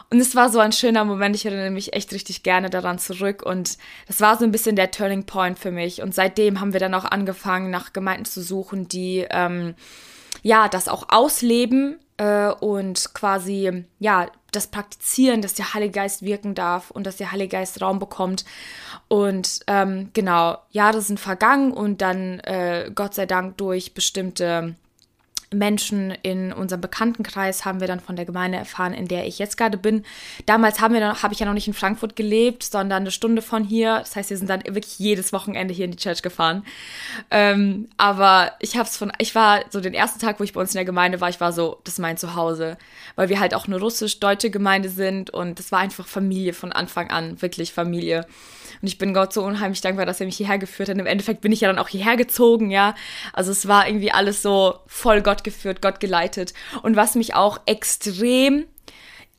Und 0.09 0.19
es 0.19 0.35
war 0.35 0.49
so 0.49 0.59
ein 0.61 0.73
schöner 0.73 1.05
Moment. 1.05 1.37
Ich 1.37 1.45
erinnere 1.45 1.71
mich 1.71 1.93
echt 1.93 2.13
richtig 2.13 2.43
gerne 2.43 2.71
daran 2.71 2.99
zurück. 2.99 3.43
Und 3.45 3.77
das 4.09 4.21
war 4.23 4.37
so 4.39 4.45
ein 4.45 4.51
bisschen 4.51 4.77
der 4.77 4.91
Turning 4.91 5.25
Point 5.25 5.59
für 5.59 5.71
mich. 5.71 6.01
Und 6.01 6.15
seitdem 6.15 6.59
haben 6.59 6.73
wir 6.73 6.81
dann 6.81 6.95
auch 6.95 7.05
angefangen, 7.05 7.71
nach 7.71 7.93
Gemeinden 7.93 8.25
zu 8.25 8.43
suchen, 8.43 8.89
die 8.89 9.27
ähm, 9.29 9.75
ja 10.43 10.69
das 10.69 10.89
auch 10.89 11.11
ausleben 11.11 11.99
äh, 12.17 12.49
und 12.49 13.13
quasi, 13.13 13.85
ja, 13.99 14.27
das 14.53 14.69
Praktizieren, 14.69 15.43
dass 15.43 15.53
der 15.53 15.75
Heilige 15.75 15.93
Geist 15.93 16.23
wirken 16.23 16.55
darf 16.55 16.91
und 16.91 17.07
dass 17.07 17.19
der 17.19 17.31
Heilige 17.31 17.59
Geist 17.59 17.83
Raum 17.83 17.99
bekommt. 17.99 18.47
Und 19.09 19.61
ähm, 19.67 20.11
genau, 20.15 20.57
Jahre 20.71 21.03
sind 21.03 21.21
vergangen 21.21 21.73
und 21.73 22.01
dann 22.01 22.41
äh, 22.41 22.91
Gott 22.95 23.13
sei 23.13 23.27
Dank 23.27 23.59
durch 23.59 23.93
bestimmte 23.93 24.77
Menschen 25.53 26.11
in 26.23 26.53
unserem 26.53 26.81
Bekanntenkreis 26.81 27.65
haben 27.65 27.81
wir 27.81 27.87
dann 27.87 28.01
von 28.01 28.17
der 28.17 28.25
Gemeinde 28.25 28.59
erfahren, 28.59 28.93
in 28.93 29.09
der 29.09 29.27
ich 29.27 29.39
jetzt 29.39 29.57
gerade 29.57 29.79
bin. 29.79 30.05
Damals 30.45 30.81
haben 30.81 30.95
wir 30.95 31.23
habe 31.23 31.35
ich 31.35 31.41
ja 31.41 31.47
noch 31.47 31.55
nicht 31.55 31.69
in 31.69 31.75
Frankfurt 31.75 32.17
gelebt, 32.17 32.65
sondern 32.65 33.03
eine 33.03 33.11
Stunde 33.11 33.43
von 33.43 33.63
hier. 33.63 33.99
Das 33.99 34.17
heißt, 34.17 34.31
wir 34.31 34.37
sind 34.37 34.51
dann 34.51 34.65
wirklich 34.65 34.99
jedes 34.99 35.33
Wochenende 35.33 35.73
hier 35.73 35.85
in 35.85 35.93
die 35.93 35.97
Church 35.97 36.23
gefahren. 36.23 36.65
Ähm, 37.31 37.89
aber 37.97 38.53
ich 38.61 38.77
habe 38.77 38.89
es 38.89 38.97
von, 38.97 39.13
ich 39.19 39.35
war 39.35 39.61
so 39.71 39.81
den 39.81 39.95
ersten 39.95 40.19
Tag, 40.19 40.41
wo 40.41 40.45
ich 40.45 40.53
bei 40.53 40.61
uns 40.61 40.75
in 40.75 40.79
der 40.79 40.85
Gemeinde 40.85 41.21
war, 41.21 41.29
ich 41.29 41.41
war 41.41 41.53
so, 41.53 41.81
das 41.85 41.95
ist 41.95 42.01
mein 42.01 42.17
Zuhause, 42.17 42.77
weil 43.15 43.29
wir 43.29 43.41
halt 43.41 43.55
auch 43.55 43.67
eine 43.67 43.79
russisch-deutsche 43.79 44.51
Gemeinde 44.51 44.89
sind 44.89 45.31
und 45.31 45.59
das 45.59 45.71
war 45.71 45.79
einfach 45.79 46.07
Familie 46.07 46.53
von 46.53 46.73
Anfang 46.73 47.11
an, 47.11 47.41
wirklich 47.41 47.73
Familie. 47.73 48.27
Und 48.81 48.89
ich 48.89 48.99
bin 48.99 49.15
Gott 49.15 49.33
so 49.33 49.43
unheimlich 49.43 49.81
dankbar, 49.81 50.07
dass 50.07 50.21
er 50.21 50.27
mich 50.27 50.37
hierher 50.37 50.59
geführt 50.59 50.89
hat. 50.89 50.99
Im 50.99 51.07
Endeffekt 51.07 51.41
bin 51.41 51.53
ich 51.53 51.61
ja 51.61 51.69
dann 51.69 51.79
auch 51.79 51.89
hierher 51.89 52.17
gezogen, 52.17 52.71
ja. 52.71 52.95
Also 53.33 53.53
es 53.53 53.69
war 53.69 53.87
irgendwie 53.87 54.13
alles 54.13 54.43
so 54.43 54.81
voll 54.87 55.23
Gott 55.23 55.45
geführt, 55.45 55.83
Gott 55.83 56.01
geleitet 56.01 56.55
und 56.83 56.97
was 56.97 57.15
mich 57.15 57.35
auch 57.35 57.61
extrem 57.67 58.67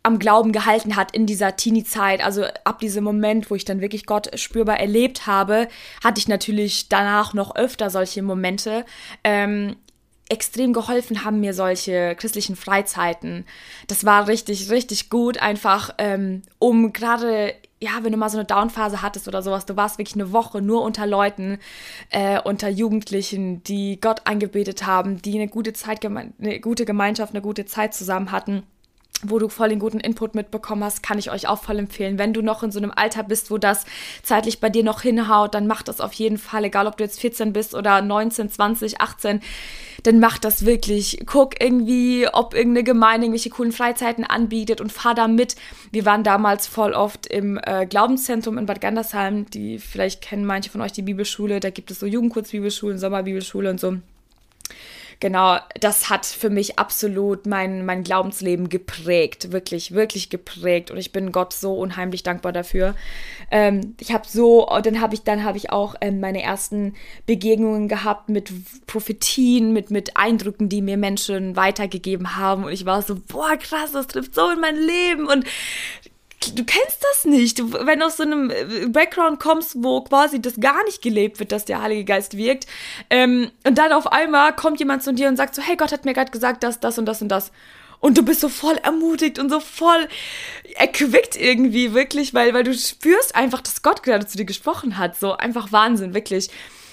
am 0.04 0.20
Glauben 0.20 0.54
gehalten 0.54 0.96
hat 0.96 1.12
in 1.12 1.26
dieser 1.26 1.58
Teenie-Zeit. 1.58 2.24
Also 2.24 2.46
ab 2.64 2.80
diesem 2.80 3.04
Moment, 3.04 3.52
wo 3.52 3.56
ich 3.56 3.66
dann 3.66 3.82
wirklich 3.82 4.06
Gott 4.06 4.40
spürbar 4.40 4.80
erlebt 4.80 5.28
habe, 5.28 5.68
hatte 6.04 6.20
ich 6.20 6.30
natürlich 6.30 6.88
danach 6.88 7.34
noch 7.34 7.56
öfter 7.56 7.90
solche 7.90 8.24
Momente. 8.24 8.86
Ähm, 9.26 9.76
extrem 10.30 10.74
geholfen 10.74 11.24
haben 11.24 11.40
mir 11.40 11.54
solche 11.54 12.16
christlichen 12.16 12.56
Freizeiten. 12.56 13.46
Das 13.88 14.06
war 14.06 14.28
richtig, 14.28 14.70
richtig 14.70 15.10
gut, 15.10 15.42
einfach 15.42 15.94
ähm, 15.98 16.42
um 16.60 16.94
gerade, 16.94 17.54
ja, 17.80 17.92
wenn 18.02 18.12
du 18.12 18.18
mal 18.18 18.30
so 18.30 18.38
eine 18.38 18.46
Downphase 18.46 19.02
hattest 19.02 19.28
oder 19.28 19.42
sowas, 19.42 19.66
du 19.66 19.76
warst 19.76 19.98
wirklich 20.00 20.16
eine 20.16 20.32
Woche 20.32 20.62
nur 20.62 20.82
unter 20.82 21.06
Leuten, 21.06 21.60
äh, 22.10 22.42
unter 22.42 22.70
Jugendlichen, 22.70 23.64
die 23.64 24.02
Gott 24.02 24.22
angebetet 24.26 24.86
haben, 24.86 25.22
die 25.22 25.36
eine 25.36 25.48
gute 25.48 25.74
Zeit, 25.74 26.04
eine 26.04 26.60
gute 26.60 26.86
Gemeinschaft, 26.86 27.34
eine 27.34 27.42
gute 27.42 27.66
Zeit 27.66 27.94
zusammen 27.94 28.32
hatten 28.32 28.64
wo 29.24 29.40
du 29.40 29.50
voll 29.50 29.70
den 29.70 29.80
guten 29.80 30.00
Input 30.00 30.36
mitbekommen 30.36 30.84
hast, 30.84 31.02
kann 31.02 31.18
ich 31.18 31.32
euch 31.32 31.48
auch 31.48 31.64
voll 31.64 31.80
empfehlen. 31.80 32.20
Wenn 32.20 32.34
du 32.34 32.42
noch 32.42 32.62
in 32.62 32.72
so 32.72 32.80
einem 32.80 32.92
Alter 32.96 33.24
bist, 33.24 33.50
wo 33.50 33.58
das 33.58 33.86
zeitlich 34.22 34.60
bei 34.60 34.70
dir 34.70 34.84
noch 34.84 35.02
hinhaut, 35.02 35.56
dann 35.56 35.66
mach 35.66 35.82
das 35.82 36.02
auf 36.02 36.14
jeden 36.14 36.38
Fall, 36.38 36.66
egal 36.66 36.86
ob 36.86 36.98
du 36.98 37.04
jetzt 37.04 37.20
14 37.20 37.52
bist 37.52 37.74
oder 37.74 38.02
19, 38.02 38.50
20, 38.50 39.02
18, 39.02 39.42
dann 40.04 40.20
mach 40.20 40.38
das 40.38 40.66
wirklich. 40.66 41.24
Guck 41.26 41.60
irgendwie, 41.62 42.28
ob 42.32 42.54
irgendeine 42.54 42.84
Gemeinde 42.84 43.26
irgendwelche 43.26 43.50
coolen 43.50 43.72
Freizeiten 43.72 44.24
anbietet 44.24 44.82
und 44.82 44.92
fahr 44.92 45.16
da 45.16 45.28
mit. 45.28 45.56
Wir 45.92 46.06
waren 46.06 46.24
damals 46.24 46.68
voll 46.68 46.94
oft 46.94 47.26
im 47.26 47.60
äh, 47.64 47.88
Glaubenszentrum 47.88 48.60
in 48.60 48.68
Bad 48.68 48.82
Gandersheim, 48.82 49.50
die 49.50 49.80
vielleicht 49.80 50.22
kennen 50.22 50.46
manche 50.46 50.70
von 50.70 50.82
euch 50.82 50.92
die 50.92 51.02
Bibelschule, 51.02 51.60
da 51.60 51.72
gibt 51.72 51.90
es 51.90 52.00
so 52.00 52.06
Jugendkurzbibelschulen, 52.06 53.00
Sommerbibelschule 53.00 53.70
und 53.70 53.80
so 53.80 53.98
genau, 55.20 55.58
das 55.80 56.10
hat 56.10 56.26
für 56.26 56.50
mich 56.50 56.80
absolut 56.80 57.46
mein, 57.46 57.86
mein 57.86 58.04
Glaubensleben 58.04 58.70
geprägt, 58.70 59.52
wirklich, 59.52 59.92
wirklich 59.92 60.30
geprägt. 60.30 60.92
Und 60.92 60.98
ich 60.98 61.12
bin 61.12 61.32
Gott 61.32 61.54
so 61.54 61.74
unheimlich 61.74 62.24
dankbar 62.24 62.52
dafür. 62.52 62.96
Ähm, 63.52 63.96
ich 64.00 64.12
habe 64.12 64.28
so, 64.28 64.68
dann 64.84 65.02
habe 65.02 65.16
ich, 65.16 65.24
dann 65.24 65.44
habe 65.44 65.58
ich 65.58 65.72
auch 65.72 65.96
ähm, 66.02 66.20
meine 66.20 66.42
ersten 66.42 66.96
Begegnungen 67.26 67.88
gehabt 67.88 68.30
mit 68.30 68.52
Prophetien, 68.86 69.74
mit, 69.74 69.92
mit 69.92 70.18
Eindrücken, 70.18 70.70
die 70.70 70.82
mir 70.82 70.98
Menschen 70.98 71.56
weitergegeben 71.56 72.36
haben. 72.36 72.66
Und 72.66 72.72
ich 72.72 72.86
war 72.86 73.02
so, 73.02 73.16
boah, 73.16 73.58
krass, 73.58 73.92
das 73.94 74.08
trifft 74.08 74.36
so 74.36 74.50
in 74.50 74.60
mein 74.60 74.76
Leben. 74.76 75.28
Und 75.28 75.46
du 76.56 76.64
kennst 76.64 77.04
das 77.12 77.26
nicht. 77.26 77.60
Wenn 77.60 78.00
du 78.00 78.06
aus 78.06 78.18
so 78.18 78.24
einem 78.24 78.50
äh, 78.50 78.88
Background 78.88 79.40
kommst, 79.40 79.84
wo 79.84 80.02
quasi 80.02 80.42
das 80.42 80.60
gar 80.60 80.84
nicht 80.86 81.02
gelebt 81.02 81.40
wird, 81.40 81.52
dass 81.52 81.66
der 81.66 81.82
Heilige 81.82 82.06
Geist 82.06 82.38
wirkt, 82.38 82.68
ähm, 83.10 83.52
und 83.66 83.78
dann 83.78 83.92
auf 83.92 84.12
einmal 84.12 84.56
kommt 84.56 84.80
jemand 84.80 85.04
zu 85.04 85.14
dir 85.14 85.28
und 85.28 85.38
sagt 85.38 85.56
so, 85.56 85.62
hey, 85.62 85.76
Gott 85.76 85.92
hat 85.92 86.06
mir 86.06 86.14
gerade 86.14 86.32
gesagt, 86.32 86.64
das, 86.64 86.80
das 86.80 86.98
und 86.98 87.06
das 87.06 87.22
und 87.22 87.30
das. 87.30 87.52
Und 88.00 88.18
du 88.18 88.24
bist 88.24 88.42
so 88.42 88.50
voll 88.50 88.76
ermutigt 88.84 89.40
und 89.40 89.50
so 89.50 89.60
voll 89.60 90.08
erquickt 90.76 91.36
irgendwie, 91.36 91.94
wirklich, 91.94 92.34
weil, 92.34 92.54
weil 92.54 92.64
du 92.64 92.74
spürst 92.74 93.36
einfach, 93.36 93.62
dass 93.62 93.82
Gott 93.82 94.04
gerade 94.04 94.28
zu 94.28 94.38
dir 94.38 94.46
gesprochen 94.46 94.98
hat. 94.98 95.20
So 95.20 95.34
einfach 95.34 95.72
Wahnsinn, 95.72 96.14
wirklich. 96.14 96.50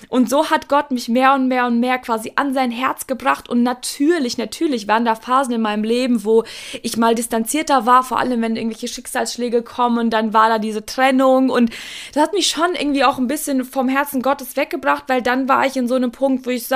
Und 0.08 0.30
so 0.30 0.50
hat 0.50 0.68
Gott 0.68 0.90
mich 0.90 1.08
mehr 1.08 1.34
und 1.34 1.48
mehr 1.48 1.66
und 1.66 1.80
mehr 1.80 1.98
quasi 1.98 2.32
an 2.36 2.54
sein 2.54 2.70
Herz 2.70 3.06
gebracht. 3.06 3.48
Und 3.48 3.62
natürlich, 3.62 4.38
natürlich 4.38 4.88
waren 4.88 5.04
da 5.04 5.14
Phasen 5.14 5.54
in 5.54 5.60
meinem 5.60 5.84
Leben, 5.84 6.24
wo 6.24 6.44
ich 6.82 6.96
mal 6.96 7.14
distanzierter 7.14 7.86
war, 7.86 8.02
vor 8.02 8.18
allem 8.18 8.42
wenn 8.42 8.56
irgendwelche 8.56 8.88
Schicksalsschläge 8.88 9.62
kommen 9.62 10.10
dann 10.14 10.32
war 10.32 10.48
da 10.48 10.58
diese 10.58 10.86
Trennung. 10.86 11.50
Und 11.50 11.70
das 12.12 12.22
hat 12.22 12.32
mich 12.32 12.48
schon 12.48 12.74
irgendwie 12.74 13.04
auch 13.04 13.18
ein 13.18 13.26
bisschen 13.26 13.64
vom 13.64 13.88
Herzen 13.88 14.22
Gottes 14.22 14.56
weggebracht, 14.56 15.04
weil 15.08 15.22
dann 15.22 15.48
war 15.48 15.66
ich 15.66 15.76
in 15.76 15.88
so 15.88 15.94
einem 15.94 16.12
Punkt, 16.12 16.46
wo 16.46 16.50
ich 16.50 16.68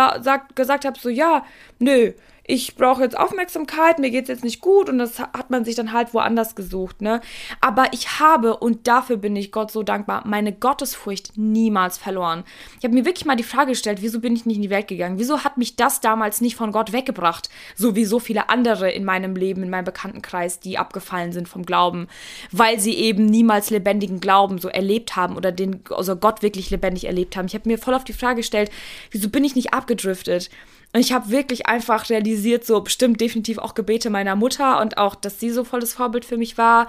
gesagt 0.54 0.84
habe, 0.84 0.98
so 0.98 1.08
ja, 1.08 1.44
nö, 1.78 2.12
ich 2.50 2.76
brauche 2.76 3.02
jetzt 3.02 3.16
Aufmerksamkeit, 3.16 3.98
mir 3.98 4.10
geht's 4.10 4.30
jetzt 4.30 4.42
nicht 4.42 4.62
gut 4.62 4.88
und 4.88 4.96
das 4.96 5.18
hat 5.18 5.50
man 5.50 5.66
sich 5.66 5.74
dann 5.74 5.92
halt 5.92 6.14
woanders 6.14 6.54
gesucht, 6.54 7.02
ne? 7.02 7.20
Aber 7.60 7.92
ich 7.92 8.20
habe, 8.20 8.56
und 8.56 8.88
dafür 8.88 9.18
bin 9.18 9.36
ich 9.36 9.52
Gott 9.52 9.70
so 9.70 9.82
dankbar, 9.82 10.22
meine 10.26 10.54
Gottesfurcht 10.54 11.36
niemals 11.36 11.98
verloren. 11.98 12.44
Ich 12.78 12.84
habe 12.84 12.94
mir 12.94 13.04
wirklich 13.04 13.26
mal 13.26 13.36
die 13.36 13.42
Frage 13.42 13.72
gestellt, 13.72 13.98
wieso 14.00 14.20
bin 14.20 14.34
ich 14.34 14.46
nicht 14.46 14.56
in 14.56 14.62
die 14.62 14.70
Welt 14.70 14.88
gegangen? 14.88 15.18
Wieso 15.18 15.44
hat 15.44 15.58
mich 15.58 15.76
das 15.76 16.00
damals 16.00 16.40
nicht 16.40 16.56
von 16.56 16.72
Gott 16.72 16.92
weggebracht? 16.92 17.50
So 17.76 17.94
wie 17.94 18.06
so 18.06 18.18
viele 18.18 18.48
andere 18.48 18.90
in 18.90 19.04
meinem 19.04 19.36
Leben, 19.36 19.62
in 19.62 19.68
meinem 19.68 19.84
Bekanntenkreis, 19.84 20.58
die 20.58 20.78
abgefallen 20.78 21.32
sind 21.32 21.50
vom 21.50 21.66
Glauben, 21.66 22.08
weil 22.50 22.80
sie 22.80 22.94
eben 22.94 23.26
niemals 23.26 23.68
lebendigen 23.68 24.20
Glauben 24.20 24.56
so 24.56 24.68
erlebt 24.68 25.16
haben 25.16 25.36
oder 25.36 25.52
den, 25.52 25.82
also 25.90 26.16
Gott 26.16 26.40
wirklich 26.40 26.70
lebendig 26.70 27.04
erlebt 27.04 27.36
haben. 27.36 27.44
Ich 27.44 27.54
habe 27.54 27.68
mir 27.68 27.76
voll 27.76 27.92
auf 27.92 28.04
die 28.04 28.14
Frage 28.14 28.36
gestellt, 28.36 28.70
wieso 29.10 29.28
bin 29.28 29.44
ich 29.44 29.54
nicht 29.54 29.74
abgedriftet? 29.74 30.48
Und 30.92 31.00
ich 31.00 31.12
habe 31.12 31.30
wirklich 31.30 31.66
einfach 31.66 32.08
realisiert, 32.08 32.64
so 32.64 32.80
bestimmt 32.80 33.20
definitiv 33.20 33.58
auch 33.58 33.74
Gebete 33.74 34.10
meiner 34.10 34.36
Mutter 34.36 34.80
und 34.80 34.96
auch, 34.96 35.14
dass 35.14 35.38
sie 35.38 35.50
so 35.50 35.64
volles 35.64 35.92
Vorbild 35.92 36.24
für 36.24 36.38
mich 36.38 36.56
war. 36.56 36.88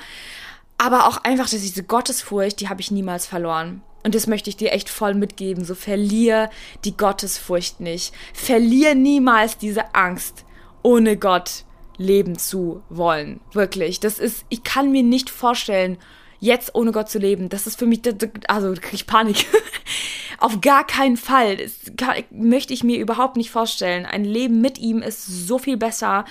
Aber 0.78 1.08
auch 1.08 1.18
einfach, 1.24 1.50
dass 1.50 1.62
diese 1.62 1.84
Gottesfurcht, 1.84 2.62
die 2.62 2.70
habe 2.70 2.82
ich 2.82 2.92
niemals 2.92 3.28
verloren. 3.28 3.82
Und 4.04 4.16
das 4.16 4.28
möchte 4.28 4.50
ich 4.50 4.56
dir 4.56 4.72
echt 4.72 4.90
voll 4.90 5.14
mitgeben. 5.14 5.66
So 5.66 5.76
verlier 5.76 6.50
die 6.86 6.96
Gottesfurcht 6.96 7.82
nicht. 7.82 8.14
Verlier 8.34 8.96
niemals 8.96 9.58
diese 9.58 9.94
Angst, 9.94 10.46
ohne 10.82 11.18
Gott 11.18 11.66
leben 11.98 12.38
zu 12.38 12.82
wollen. 12.90 13.42
Wirklich. 13.52 14.00
Das 14.00 14.20
ist, 14.20 14.46
ich 14.48 14.64
kann 14.64 14.92
mir 14.92 15.04
nicht 15.04 15.30
vorstellen, 15.30 15.98
jetzt 16.40 16.76
ohne 16.76 16.92
Gott 16.92 17.10
zu 17.10 17.20
leben. 17.20 17.50
Das 17.50 17.68
ist 17.68 17.78
für 17.78 17.86
mich, 17.86 18.02
also 18.48 18.74
kriege 18.74 18.96
ich 18.96 19.08
Panik. 19.08 19.46
Auf 20.40 20.62
gar 20.62 20.88
keinen 20.88 21.18
Fall. 21.18 21.58
Das 21.58 21.74
möchte 22.32 22.74
ich 22.74 22.84
mir 22.84 22.98
überhaupt 23.00 23.36
nicht 23.36 23.52
vorstellen. 23.52 24.06
Ein 24.06 24.24
Leben 24.24 24.62
mit 24.62 24.78
ihm 24.78 25.02
ist 25.02 25.26
so 25.26 25.58
viel 25.58 25.76
besser 25.76 26.24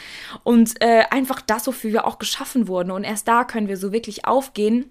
und 0.45 0.81
äh, 0.81 1.05
einfach 1.11 1.43
das, 1.43 1.67
wofür 1.67 1.93
wir 1.93 2.07
auch 2.07 2.19
geschaffen 2.19 2.69
wurden. 2.69 2.91
Und 2.91 3.05
erst 3.05 3.29
da 3.29 3.45
können 3.45 3.69
wir 3.69 3.77
so 3.77 3.93
wirklich 3.93 4.25
aufgehen. 4.25 4.91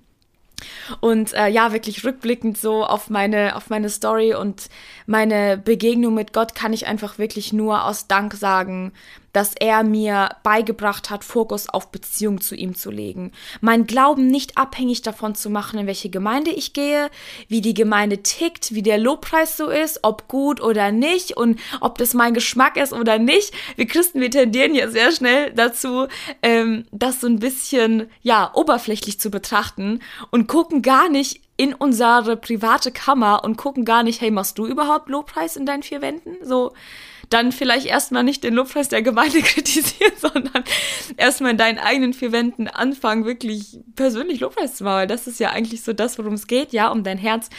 Und 1.01 1.33
äh, 1.33 1.47
ja, 1.49 1.71
wirklich 1.71 2.03
rückblickend 2.03 2.57
so 2.57 2.83
auf 2.83 3.09
meine, 3.09 3.55
auf 3.55 3.69
meine 3.69 3.89
Story 3.89 4.33
und 4.33 4.69
meine 5.05 5.57
Begegnung 5.57 6.15
mit 6.15 6.33
Gott 6.33 6.55
kann 6.55 6.73
ich 6.73 6.87
einfach 6.87 7.19
wirklich 7.19 7.53
nur 7.53 7.85
aus 7.85 8.07
Dank 8.07 8.33
sagen, 8.33 8.91
dass 9.33 9.53
er 9.55 9.83
mir 9.83 10.29
beigebracht 10.43 11.09
hat, 11.09 11.23
Fokus 11.23 11.69
auf 11.69 11.91
Beziehung 11.91 12.41
zu 12.41 12.55
ihm 12.55 12.75
zu 12.75 12.91
legen. 12.91 13.31
Mein 13.61 13.85
Glauben 13.85 14.27
nicht 14.27 14.57
abhängig 14.57 15.01
davon 15.01 15.35
zu 15.35 15.49
machen, 15.49 15.79
in 15.79 15.87
welche 15.87 16.09
Gemeinde 16.09 16.51
ich 16.51 16.73
gehe, 16.73 17.09
wie 17.47 17.61
die 17.61 17.73
Gemeinde 17.73 18.23
tickt, 18.23 18.73
wie 18.73 18.81
der 18.81 18.97
Lobpreis 18.97 19.57
so 19.57 19.67
ist, 19.67 19.99
ob 20.03 20.27
gut 20.27 20.61
oder 20.61 20.91
nicht 20.91 21.37
und 21.37 21.59
ob 21.81 21.97
das 21.97 22.13
mein 22.13 22.33
Geschmack 22.33 22.77
ist 22.77 22.93
oder 22.93 23.19
nicht. 23.19 23.53
Wir 23.75 23.87
Christen, 23.87 24.21
wir 24.21 24.31
tendieren 24.31 24.73
ja 24.75 24.89
sehr 24.89 25.11
schnell 25.11 25.51
dazu, 25.53 26.07
ähm, 26.41 26.85
das 26.91 27.21
so 27.21 27.27
ein 27.27 27.39
bisschen, 27.39 28.09
ja, 28.21 28.51
oberflächlich 28.53 29.19
zu 29.19 29.29
betrachten 29.29 30.01
und 30.31 30.47
gucken 30.47 30.81
gar 30.81 31.09
nicht 31.09 31.41
in 31.57 31.73
unsere 31.73 32.37
private 32.37 32.91
Kammer 32.91 33.43
und 33.43 33.57
gucken 33.57 33.83
gar 33.83 34.03
nicht, 34.03 34.21
hey, 34.21 34.31
machst 34.31 34.59
du 34.59 34.67
überhaupt 34.67 35.09
Lobpreis 35.09 35.55
in 35.55 35.65
deinen 35.65 35.83
vier 35.83 36.01
Wänden? 36.01 36.37
So, 36.43 36.73
dann 37.29 37.51
vielleicht 37.51 37.85
erstmal 37.85 38.23
nicht 38.23 38.43
den 38.43 38.53
Lobpreis 38.53 38.89
der 38.89 39.01
Gemeinde 39.01 39.41
kritisieren, 39.43 40.13
sondern 40.17 40.63
erstmal 41.17 41.51
in 41.51 41.57
deinen 41.57 41.77
eigenen 41.77 42.13
vier 42.13 42.31
Wänden 42.31 42.67
anfangen, 42.67 43.25
wirklich 43.25 43.79
persönlich 43.95 44.39
Lobpreis 44.39 44.75
zu 44.75 44.83
machen. 44.83 45.07
Das 45.07 45.27
ist 45.27 45.39
ja 45.39 45.49
eigentlich 45.49 45.83
so 45.83 45.93
das, 45.93 46.17
worum 46.17 46.33
es 46.33 46.47
geht, 46.47 46.71
ja, 46.71 46.89
um 46.89 47.03
dein 47.03 47.17
Herz. 47.17 47.49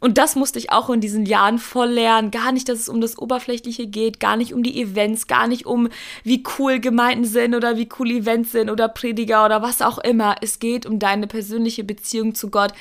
Und 0.00 0.18
das 0.18 0.36
musste 0.36 0.58
ich 0.58 0.70
auch 0.70 0.90
in 0.90 1.00
diesen 1.00 1.26
Jahren 1.26 1.58
voll 1.58 1.88
lernen. 1.88 2.30
Gar 2.30 2.52
nicht, 2.52 2.68
dass 2.68 2.78
es 2.78 2.88
um 2.88 3.00
das 3.00 3.18
Oberflächliche 3.18 3.86
geht, 3.86 4.20
gar 4.20 4.36
nicht 4.36 4.54
um 4.54 4.62
die 4.62 4.80
Events, 4.80 5.26
gar 5.26 5.48
nicht 5.48 5.66
um, 5.66 5.88
wie 6.22 6.44
cool 6.58 6.78
Gemeinden 6.78 7.24
sind 7.24 7.54
oder 7.54 7.76
wie 7.76 7.88
cool 7.98 8.10
Events 8.10 8.52
sind 8.52 8.70
oder 8.70 8.88
Prediger 8.88 9.44
oder 9.44 9.62
was 9.62 9.82
auch 9.82 9.98
immer. 9.98 10.36
Es 10.40 10.60
geht 10.60 10.86
um 10.86 10.98
deine 10.98 11.26
persönliche 11.26 11.82
Beziehung 11.82 12.34
zu 12.34 12.50
Gott. 12.50 12.72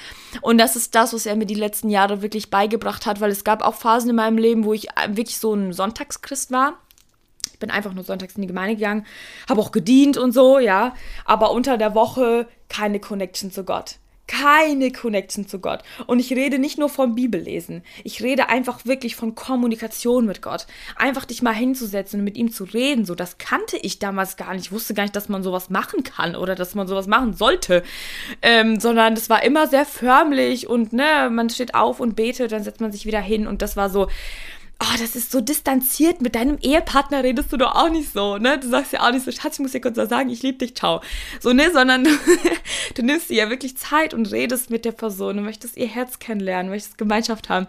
Und 0.41 0.59
das 0.59 0.75
ist 0.75 0.93
das, 0.93 1.13
was 1.13 1.25
er 1.25 1.35
mir 1.35 1.47
die 1.47 1.55
letzten 1.55 1.89
Jahre 1.89 2.21
wirklich 2.21 2.51
beigebracht 2.51 3.05
hat, 3.07 3.19
weil 3.21 3.31
es 3.31 3.43
gab 3.43 3.63
auch 3.63 3.75
Phasen 3.75 4.11
in 4.11 4.15
meinem 4.15 4.37
Leben, 4.37 4.65
wo 4.65 4.73
ich 4.73 4.87
wirklich 5.07 5.39
so 5.39 5.53
ein 5.53 5.73
Sonntags 5.73 6.21
Christ 6.27 6.51
war. 6.51 6.77
Ich 7.53 7.59
bin 7.59 7.71
einfach 7.71 7.93
nur 7.93 8.03
sonntags 8.03 8.35
in 8.35 8.41
die 8.41 8.47
Gemeinde 8.47 8.75
gegangen, 8.75 9.05
habe 9.49 9.61
auch 9.61 9.71
gedient 9.71 10.17
und 10.17 10.31
so, 10.31 10.59
ja. 10.59 10.93
Aber 11.25 11.51
unter 11.51 11.77
der 11.77 11.95
Woche 11.95 12.47
keine 12.69 12.99
Connection 12.99 13.51
zu 13.51 13.63
Gott. 13.63 13.95
Keine 14.27 14.91
Connection 14.91 15.47
zu 15.47 15.59
Gott. 15.59 15.83
Und 16.05 16.19
ich 16.19 16.31
rede 16.33 16.59
nicht 16.59 16.77
nur 16.77 16.89
vom 16.89 17.15
Bibellesen. 17.15 17.81
Ich 18.03 18.21
rede 18.21 18.49
einfach 18.49 18.85
wirklich 18.85 19.15
von 19.15 19.35
Kommunikation 19.35 20.25
mit 20.25 20.41
Gott. 20.41 20.67
Einfach 20.97 21.23
dich 21.23 21.41
mal 21.41 21.55
hinzusetzen 21.55 22.19
und 22.19 22.25
mit 22.25 22.35
ihm 22.35 22.51
zu 22.51 22.65
reden. 22.65 23.05
So, 23.05 23.15
das 23.15 23.37
kannte 23.37 23.77
ich 23.77 23.99
damals 23.99 24.35
gar 24.35 24.53
nicht. 24.53 24.65
Ich 24.65 24.71
wusste 24.73 24.93
gar 24.93 25.03
nicht, 25.03 25.15
dass 25.15 25.29
man 25.29 25.43
sowas 25.43 25.69
machen 25.69 26.03
kann 26.03 26.35
oder 26.35 26.55
dass 26.55 26.75
man 26.75 26.87
sowas 26.87 27.07
machen 27.07 27.33
sollte. 27.33 27.83
Ähm, 28.41 28.81
sondern 28.81 29.15
das 29.15 29.29
war 29.29 29.43
immer 29.43 29.65
sehr 29.65 29.85
förmlich 29.85 30.67
und 30.67 30.91
ne, 30.91 31.29
man 31.31 31.49
steht 31.49 31.73
auf 31.73 32.01
und 32.01 32.17
betet, 32.17 32.51
dann 32.51 32.63
setzt 32.63 32.81
man 32.81 32.91
sich 32.91 33.05
wieder 33.05 33.21
hin 33.21 33.47
und 33.47 33.61
das 33.61 33.77
war 33.77 33.89
so, 33.89 34.09
oh, 34.79 34.97
das 34.99 35.15
ist 35.15 35.31
so 35.31 35.41
distanziert, 35.41 36.21
mit 36.21 36.35
deinem 36.35 36.57
Ehepartner 36.61 37.23
redest 37.23 37.51
du 37.51 37.57
doch 37.57 37.75
auch 37.75 37.89
nicht 37.89 38.11
so, 38.13 38.37
ne? 38.37 38.59
Du 38.59 38.67
sagst 38.67 38.93
ja 38.93 39.05
auch 39.05 39.11
nicht 39.11 39.25
so, 39.25 39.31
Schatz, 39.31 39.55
ich 39.55 39.59
muss 39.59 39.71
dir 39.71 39.81
kurz 39.81 39.97
was 39.97 40.09
sagen, 40.09 40.29
ich 40.29 40.43
liebe 40.43 40.59
dich, 40.59 40.75
ciao. 40.75 41.01
So, 41.39 41.53
ne? 41.53 41.71
Sondern 41.71 42.03
du, 42.03 42.11
du 42.95 43.01
nimmst 43.01 43.29
dir 43.29 43.37
ja 43.37 43.49
wirklich 43.49 43.77
Zeit 43.77 44.13
und 44.13 44.31
redest 44.31 44.69
mit 44.69 44.85
der 44.85 44.91
Person 44.91 45.39
und 45.39 45.45
möchtest 45.45 45.77
ihr 45.77 45.87
Herz 45.87 46.19
kennenlernen, 46.19 46.69
möchtest 46.69 46.97
Gemeinschaft 46.97 47.49
haben. 47.49 47.67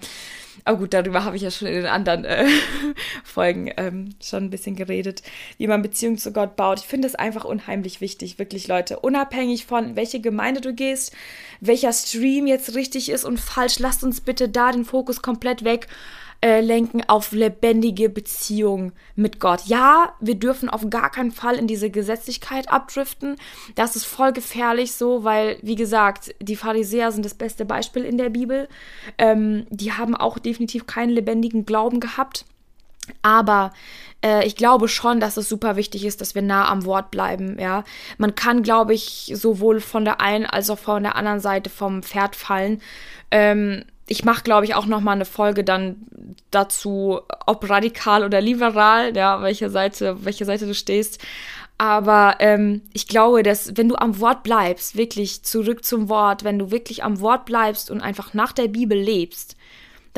Aber 0.64 0.78
gut, 0.78 0.92
darüber 0.92 1.24
habe 1.24 1.36
ich 1.36 1.42
ja 1.42 1.50
schon 1.50 1.68
in 1.68 1.74
den 1.74 1.86
anderen 1.86 2.24
äh, 2.26 2.46
Folgen 3.24 3.72
ähm, 3.78 4.10
schon 4.22 4.44
ein 4.44 4.50
bisschen 4.50 4.76
geredet, 4.76 5.22
wie 5.56 5.66
man 5.66 5.80
Beziehungen 5.80 6.18
zu 6.18 6.32
Gott 6.32 6.56
baut. 6.56 6.80
Ich 6.80 6.86
finde 6.86 7.08
es 7.08 7.14
einfach 7.14 7.44
unheimlich 7.44 8.02
wichtig, 8.02 8.38
wirklich 8.38 8.68
Leute, 8.68 8.98
unabhängig 8.98 9.64
von 9.64 9.96
welche 9.96 10.20
Gemeinde 10.20 10.60
du 10.60 10.74
gehst, 10.74 11.12
welcher 11.60 11.92
Stream 11.92 12.46
jetzt 12.46 12.74
richtig 12.74 13.08
ist 13.08 13.24
und 13.24 13.40
falsch, 13.40 13.78
lasst 13.78 14.04
uns 14.04 14.20
bitte 14.20 14.48
da 14.48 14.72
den 14.72 14.84
Fokus 14.84 15.22
komplett 15.22 15.64
weg 15.64 15.86
äh, 16.40 16.60
lenken 16.60 17.02
auf 17.08 17.32
lebendige 17.32 18.08
Beziehung 18.08 18.92
mit 19.16 19.40
Gott. 19.40 19.62
Ja, 19.66 20.12
wir 20.20 20.36
dürfen 20.36 20.68
auf 20.68 20.88
gar 20.88 21.10
keinen 21.10 21.32
Fall 21.32 21.56
in 21.56 21.66
diese 21.66 21.90
Gesetzlichkeit 21.90 22.70
abdriften. 22.70 23.36
Das 23.74 23.96
ist 23.96 24.04
voll 24.04 24.32
gefährlich 24.32 24.92
so, 24.92 25.24
weil, 25.24 25.58
wie 25.62 25.74
gesagt, 25.74 26.34
die 26.40 26.56
Pharisäer 26.56 27.10
sind 27.10 27.24
das 27.24 27.34
beste 27.34 27.64
Beispiel 27.64 28.04
in 28.04 28.18
der 28.18 28.30
Bibel. 28.30 28.68
Ähm, 29.18 29.66
die 29.70 29.92
haben 29.92 30.14
auch 30.14 30.38
definitiv 30.38 30.86
keinen 30.86 31.10
lebendigen 31.10 31.66
Glauben 31.66 31.98
gehabt. 31.98 32.44
Aber 33.22 33.72
äh, 34.24 34.46
ich 34.46 34.54
glaube 34.54 34.88
schon, 34.88 35.20
dass 35.20 35.36
es 35.36 35.48
super 35.48 35.76
wichtig 35.76 36.04
ist, 36.04 36.20
dass 36.20 36.34
wir 36.34 36.42
nah 36.42 36.68
am 36.68 36.84
Wort 36.84 37.10
bleiben. 37.10 37.58
Ja, 37.58 37.84
man 38.16 38.34
kann, 38.34 38.62
glaube 38.62 38.94
ich, 38.94 39.32
sowohl 39.34 39.80
von 39.80 40.04
der 40.04 40.20
einen 40.20 40.46
als 40.46 40.70
auch 40.70 40.78
von 40.78 41.02
der 41.02 41.16
anderen 41.16 41.40
Seite 41.40 41.70
vom 41.70 42.02
Pferd 42.02 42.36
fallen. 42.36 42.80
Ähm, 43.30 43.84
ich 44.08 44.24
mache, 44.24 44.42
glaube 44.42 44.64
ich, 44.64 44.74
auch 44.74 44.86
noch 44.86 45.00
mal 45.00 45.12
eine 45.12 45.24
Folge 45.24 45.64
dann 45.64 45.96
dazu, 46.50 47.20
ob 47.46 47.68
radikal 47.68 48.24
oder 48.24 48.40
liberal, 48.40 49.16
ja, 49.16 49.42
welche 49.42 49.70
Seite, 49.70 50.24
welche 50.24 50.44
Seite 50.44 50.66
du 50.66 50.74
stehst. 50.74 51.22
Aber 51.76 52.36
ähm, 52.40 52.82
ich 52.92 53.06
glaube, 53.06 53.42
dass 53.42 53.76
wenn 53.76 53.88
du 53.88 53.96
am 53.96 54.18
Wort 54.18 54.42
bleibst, 54.42 54.96
wirklich 54.96 55.44
zurück 55.44 55.84
zum 55.84 56.08
Wort, 56.08 56.42
wenn 56.42 56.58
du 56.58 56.72
wirklich 56.72 57.04
am 57.04 57.20
Wort 57.20 57.44
bleibst 57.44 57.90
und 57.90 58.00
einfach 58.00 58.34
nach 58.34 58.52
der 58.52 58.66
Bibel 58.66 58.98
lebst, 58.98 59.56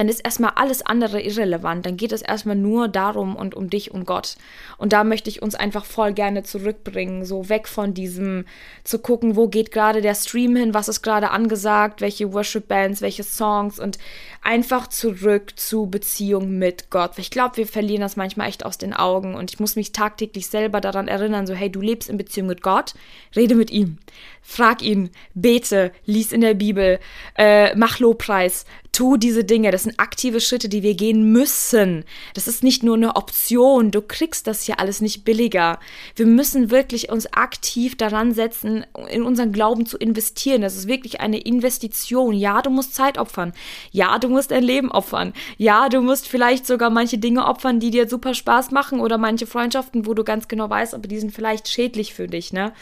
dann 0.01 0.09
ist 0.09 0.21
erstmal 0.21 0.53
alles 0.55 0.81
andere 0.81 1.21
irrelevant. 1.21 1.85
Dann 1.85 1.99
geht 1.99 2.13
es 2.13 2.23
erstmal 2.23 2.57
nur 2.57 2.89
darum 2.89 3.37
und 3.37 3.55
um 3.55 3.69
dich 3.69 3.91
und 3.91 4.07
Gott. 4.07 4.37
Und 4.79 4.95
da 4.95 5.05
möchte 5.05 5.29
ich 5.29 5.43
uns 5.43 5.55
einfach 5.55 5.85
voll 5.85 6.15
gerne 6.15 6.43
zurückbringen, 6.43 7.27
so 7.27 7.51
weg 7.51 7.69
von 7.69 7.93
diesem 7.93 8.47
zu 8.83 8.99
gucken, 8.99 9.37
wo 9.37 9.49
geht 9.49 9.73
gerade 9.73 10.01
der 10.01 10.15
Stream 10.15 10.57
hin, 10.57 10.73
was 10.73 10.89
ist 10.89 11.03
gerade 11.03 11.33
angesagt, 11.33 12.01
welche 12.01 12.33
Worship 12.33 12.67
Bands, 12.67 13.03
welche 13.03 13.25
Songs 13.25 13.79
und 13.79 13.99
einfach 14.41 14.87
zurück 14.87 15.53
zu 15.57 15.85
Beziehung 15.85 16.57
mit 16.57 16.89
Gott. 16.89 17.19
Ich 17.19 17.31
glaube, 17.31 17.59
wir 17.59 17.67
verlieren 17.67 18.01
das 18.01 18.17
manchmal 18.17 18.49
echt 18.49 18.65
aus 18.65 18.79
den 18.79 18.95
Augen 18.95 19.35
und 19.35 19.51
ich 19.53 19.61
muss 19.61 19.77
mich 19.77 19.93
tagtäglich 19.93 20.47
selber 20.47 20.81
daran 20.81 21.09
erinnern, 21.09 21.47
so 21.47 21.53
hey, 21.53 21.71
du 21.71 21.83
lebst 21.83 22.09
in 22.09 22.17
Beziehung 22.17 22.47
mit 22.47 22.63
Gott, 22.63 22.95
rede 23.37 23.55
mit 23.55 23.71
ihm, 23.71 23.99
frag 24.43 24.83
ihn, 24.83 25.11
bete, 25.35 25.93
lies 26.07 26.33
in 26.33 26.41
der 26.41 26.55
Bibel, 26.55 26.99
äh, 27.37 27.75
mach 27.77 27.99
Lobpreis, 27.99 28.65
tu 28.93 29.17
diese 29.17 29.45
Dinge. 29.45 29.71
Das 29.71 29.85
sind 29.85 29.99
aktive 29.99 30.41
Schritte, 30.41 30.69
die 30.69 30.83
wir 30.83 30.95
gehen 30.95 31.33
müssen. 31.33 32.05
Das 32.35 32.49
ist 32.49 32.63
nicht 32.63 32.83
nur 32.83 32.97
eine 32.97 33.17
Option. 33.17 33.91
Du 33.91 34.03
kriegst 34.03 34.47
das 34.47 34.63
hier 34.63 34.81
alles 34.81 35.01
nicht 35.01 35.25
billiger. 35.25 35.79
Wir 36.17 36.27
müssen 36.27 36.71
wirklich 36.71 37.11
uns 37.11 37.33
aktiv 37.33 37.97
daran 37.97 38.35
setzen, 38.35 38.85
in 39.09 39.23
unseren 39.23 39.53
Glauben 39.53 39.87
zu 39.87 39.97
investieren. 39.97 40.63
Das 40.63 40.77
ist 40.77 40.89
wirklich 40.89 41.21
eine 41.21 41.39
Investition. 41.39 42.35
Ja, 42.35 42.63
du 42.63 42.71
musst 42.71 42.95
Zeit 42.95 43.19
opfern. 43.19 43.53
Ja, 43.93 44.19
du 44.19 44.29
musst 44.29 44.51
dein 44.51 44.65
Leben 44.65 44.91
opfern. 44.91 45.33
Ja, 45.57 45.89
du 45.89 46.01
musst 46.01 46.29
vielleicht 46.29 46.67
sogar 46.67 46.91
manche 46.91 47.19
Dinge 47.19 47.47
opfern, 47.47 47.81
die 47.81 47.91
dir 47.91 48.09
super 48.09 48.35
Spaß 48.35 48.71
machen 48.71 49.01
oder 49.01 49.19
manche 49.19 49.47
Freundschaften, 49.47 50.07
wo 50.07 50.15
du 50.15 50.25
ganz 50.25 50.49
genau 50.49 50.69
weißt, 50.69 50.95
aber 50.95 51.09
die 51.09 51.19
sind 51.19 51.33
vielleicht 51.33 51.69
schädlich 51.69 52.15
für 52.15 52.27
dich, 52.27 52.53
ne? 52.53 52.73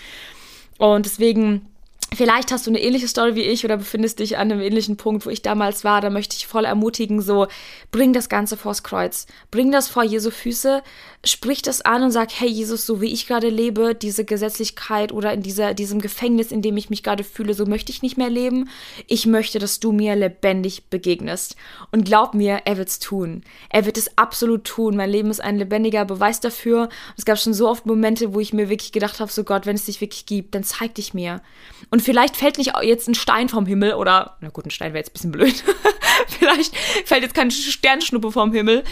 Und 0.78 1.06
deswegen 1.06 1.66
Vielleicht 2.14 2.51
hast 2.53 2.66
du 2.66 2.71
eine 2.71 2.81
ähnliche 2.81 3.07
Story 3.07 3.35
wie 3.35 3.42
ich 3.42 3.64
oder 3.64 3.77
befindest 3.77 4.18
dich 4.18 4.38
an 4.38 4.51
einem 4.51 4.61
ähnlichen 4.61 4.97
Punkt, 4.97 5.27
wo 5.27 5.31
ich 5.31 5.42
damals 5.42 5.85
war. 5.85 6.01
Da 6.01 6.09
möchte 6.09 6.37
ich 6.37 6.47
voll 6.47 6.64
ermutigen, 6.64 7.21
so 7.21 7.47
bring 7.92 8.12
das 8.12 8.29
Ganze 8.29 8.57
vors 8.57 8.83
Kreuz, 8.83 9.27
bring 9.51 9.71
das 9.71 9.88
vor 9.88 10.03
Jesu 10.03 10.31
Füße, 10.31 10.83
sprich 11.25 11.62
das 11.62 11.83
an 11.83 12.03
und 12.03 12.11
sag, 12.11 12.31
hey 12.33 12.49
Jesus, 12.49 12.87
so 12.87 13.01
wie 13.01 13.12
ich 13.12 13.27
gerade 13.27 13.51
lebe, 13.51 13.94
diese 13.94 14.25
Gesetzlichkeit 14.25 15.12
oder 15.12 15.33
in 15.33 15.42
dieser, 15.42 15.75
diesem 15.75 16.01
Gefängnis, 16.01 16.51
in 16.51 16.62
dem 16.62 16.77
ich 16.77 16.90
mich 16.90 17.03
gerade 17.03 17.25
fühle, 17.25 17.53
so 17.55 17.66
möchte 17.66 17.92
ich 17.92 18.03
nicht 18.03 18.16
mehr 18.16 18.31
leben. 18.31 18.68
Ich 19.07 19.27
möchte, 19.27 19.59
dass 19.59 19.79
du 19.79 19.92
mir 19.92 20.16
lebendig 20.16 20.87
begegnest. 20.87 21.57
Und 21.92 22.05
glaub 22.05 22.35
mir, 22.35 22.62
er 22.64 22.79
wird's 22.79 22.99
tun. 23.01 23.42
Er 23.68 23.85
wird 23.85 23.99
es 23.99 24.16
absolut 24.16 24.64
tun. 24.64 24.97
Mein 24.97 25.11
Leben 25.11 25.31
ist 25.31 25.40
ein 25.40 25.59
lebendiger 25.59 26.05
Beweis 26.05 26.40
dafür. 26.40 26.88
es 27.16 27.25
gab 27.25 27.38
schon 27.38 27.55
so 27.55 27.68
oft 27.68 27.85
Momente, 27.85 28.33
wo 28.33 28.40
ich 28.40 28.53
mir 28.53 28.71
wirklich 28.71 28.92
gedacht 28.92 29.21
habe, 29.21 29.31
so 29.31 29.44
Gott, 29.44 29.66
wenn 29.66 29.77
es 29.77 29.85
dich 29.85 30.01
wirklich 30.01 30.25
gibt, 30.27 30.55
dann 30.55 30.64
zeig 30.64 30.94
dich 30.94 31.14
mir. 31.14 31.42
Und 31.90 31.97
und 31.98 32.02
vielleicht 32.02 32.37
fällt 32.37 32.58
nicht 32.58 32.74
jetzt 32.82 33.08
ein 33.08 33.16
Stein 33.16 33.48
vom 33.48 33.66
Himmel 33.66 33.94
oder, 33.94 34.37
na 34.40 34.50
gut, 34.50 34.64
ein 34.64 34.70
Stein 34.70 34.92
wäre 34.92 35.00
jetzt 35.00 35.11
ein 35.11 35.14
bisschen 35.14 35.32
blöd. 35.32 35.64
vielleicht 36.28 36.76
fällt 37.04 37.22
jetzt 37.22 37.34
kein 37.34 37.50
Sternschnuppe 37.50 38.30
vom 38.30 38.52
Himmel. 38.52 38.84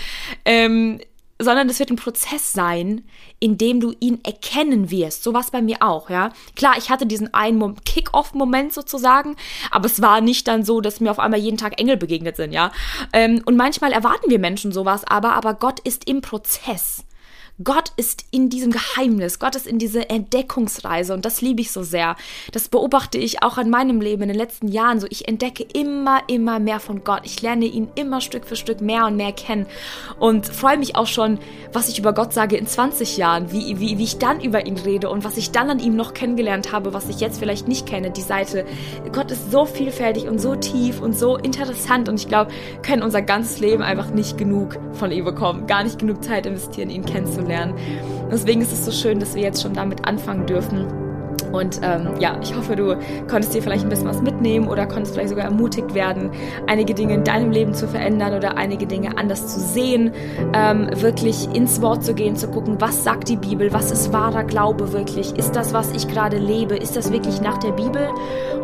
Ähm, 0.44 0.98
sondern 1.40 1.68
es 1.68 1.78
wird 1.78 1.90
ein 1.90 1.96
Prozess 1.96 2.52
sein, 2.52 3.04
in 3.38 3.58
dem 3.58 3.78
du 3.78 3.94
ihn 4.00 4.18
erkennen 4.24 4.90
wirst. 4.90 5.22
So 5.22 5.34
war 5.34 5.44
bei 5.52 5.62
mir 5.62 5.76
auch, 5.82 6.10
ja. 6.10 6.32
Klar, 6.56 6.74
ich 6.78 6.90
hatte 6.90 7.06
diesen 7.06 7.32
einen 7.32 7.76
Kick-Off-Moment 7.84 8.72
sozusagen, 8.72 9.36
aber 9.70 9.86
es 9.86 10.02
war 10.02 10.20
nicht 10.20 10.48
dann 10.48 10.64
so, 10.64 10.80
dass 10.80 10.98
mir 10.98 11.12
auf 11.12 11.20
einmal 11.20 11.38
jeden 11.38 11.58
Tag 11.58 11.78
Engel 11.78 11.96
begegnet 11.96 12.34
sind, 12.34 12.50
ja. 12.50 12.72
Ähm, 13.12 13.40
und 13.46 13.54
manchmal 13.56 13.92
erwarten 13.92 14.30
wir 14.30 14.40
Menschen 14.40 14.72
sowas, 14.72 15.04
aber, 15.04 15.34
aber 15.34 15.54
Gott 15.54 15.78
ist 15.78 16.08
im 16.08 16.22
Prozess. 16.22 17.05
Gott 17.64 17.92
ist 17.96 18.26
in 18.32 18.50
diesem 18.50 18.70
Geheimnis, 18.70 19.38
Gott 19.38 19.56
ist 19.56 19.66
in 19.66 19.78
dieser 19.78 20.10
Entdeckungsreise 20.10 21.14
und 21.14 21.24
das 21.24 21.40
liebe 21.40 21.62
ich 21.62 21.72
so 21.72 21.82
sehr. 21.82 22.14
Das 22.52 22.68
beobachte 22.68 23.16
ich 23.16 23.42
auch 23.42 23.56
an 23.56 23.70
meinem 23.70 24.02
Leben 24.02 24.24
in 24.24 24.28
den 24.28 24.36
letzten 24.36 24.68
Jahren 24.68 25.00
so. 25.00 25.06
Ich 25.08 25.26
entdecke 25.26 25.64
immer, 25.72 26.20
immer 26.28 26.58
mehr 26.58 26.80
von 26.80 27.02
Gott. 27.02 27.22
Ich 27.24 27.40
lerne 27.40 27.64
ihn 27.64 27.88
immer 27.94 28.20
Stück 28.20 28.44
für 28.44 28.56
Stück 28.56 28.82
mehr 28.82 29.06
und 29.06 29.16
mehr 29.16 29.32
kennen 29.32 29.64
und 30.20 30.46
freue 30.46 30.76
mich 30.76 30.96
auch 30.96 31.06
schon, 31.06 31.38
was 31.72 31.88
ich 31.88 31.98
über 31.98 32.12
Gott 32.12 32.34
sage 32.34 32.58
in 32.58 32.66
20 32.66 33.16
Jahren, 33.16 33.50
wie, 33.52 33.80
wie, 33.80 33.96
wie 33.96 34.04
ich 34.04 34.18
dann 34.18 34.42
über 34.42 34.66
ihn 34.66 34.76
rede 34.76 35.08
und 35.08 35.24
was 35.24 35.38
ich 35.38 35.50
dann 35.50 35.70
an 35.70 35.78
ihm 35.78 35.96
noch 35.96 36.12
kennengelernt 36.12 36.72
habe, 36.72 36.92
was 36.92 37.08
ich 37.08 37.20
jetzt 37.20 37.38
vielleicht 37.38 37.68
nicht 37.68 37.86
kenne. 37.86 38.10
Die 38.10 38.20
Seite, 38.20 38.66
Gott 39.12 39.30
ist 39.30 39.50
so 39.50 39.64
vielfältig 39.64 40.28
und 40.28 40.40
so 40.40 40.56
tief 40.56 41.00
und 41.00 41.16
so 41.16 41.38
interessant 41.38 42.10
und 42.10 42.20
ich 42.20 42.28
glaube, 42.28 42.50
können 42.82 43.02
unser 43.02 43.22
ganzes 43.22 43.60
Leben 43.60 43.82
einfach 43.82 44.10
nicht 44.10 44.36
genug 44.36 44.76
von 44.92 45.10
ihm 45.10 45.24
bekommen, 45.24 45.66
gar 45.66 45.84
nicht 45.84 45.98
genug 45.98 46.22
Zeit 46.22 46.44
investieren, 46.44 46.90
ihn 46.90 47.06
kennenzulernen 47.06 47.45
kennenzulernen. 47.46 47.74
Deswegen 48.30 48.60
ist 48.60 48.72
es 48.72 48.84
so 48.84 48.90
schön, 48.90 49.20
dass 49.20 49.34
wir 49.34 49.42
jetzt 49.42 49.62
schon 49.62 49.74
damit 49.74 50.06
anfangen 50.06 50.46
dürfen. 50.46 50.86
Und 51.52 51.80
ähm, 51.82 52.08
ja, 52.18 52.38
ich 52.42 52.54
hoffe, 52.54 52.76
du 52.76 52.96
konntest 53.28 53.54
dir 53.54 53.62
vielleicht 53.62 53.84
ein 53.84 53.88
bisschen 53.88 54.08
was 54.08 54.20
mitnehmen 54.20 54.68
oder 54.68 54.84
konntest 54.84 55.14
vielleicht 55.14 55.30
sogar 55.30 55.44
ermutigt 55.44 55.94
werden, 55.94 56.30
einige 56.66 56.92
Dinge 56.92 57.14
in 57.14 57.24
deinem 57.24 57.50
Leben 57.50 57.72
zu 57.72 57.86
verändern 57.86 58.34
oder 58.34 58.56
einige 58.56 58.86
Dinge 58.86 59.16
anders 59.16 59.46
zu 59.46 59.60
sehen, 59.60 60.12
ähm, 60.52 60.88
wirklich 60.92 61.48
ins 61.54 61.80
Wort 61.80 62.04
zu 62.04 62.14
gehen, 62.14 62.36
zu 62.36 62.48
gucken, 62.48 62.76
was 62.80 63.04
sagt 63.04 63.28
die 63.28 63.36
Bibel, 63.36 63.72
was 63.72 63.90
ist 63.90 64.12
wahrer 64.12 64.44
Glaube 64.44 64.92
wirklich, 64.92 65.36
ist 65.36 65.52
das, 65.52 65.72
was 65.72 65.92
ich 65.92 66.08
gerade 66.08 66.36
lebe, 66.36 66.76
ist 66.76 66.96
das 66.96 67.12
wirklich 67.12 67.40
nach 67.40 67.58
der 67.58 67.72
Bibel 67.72 68.08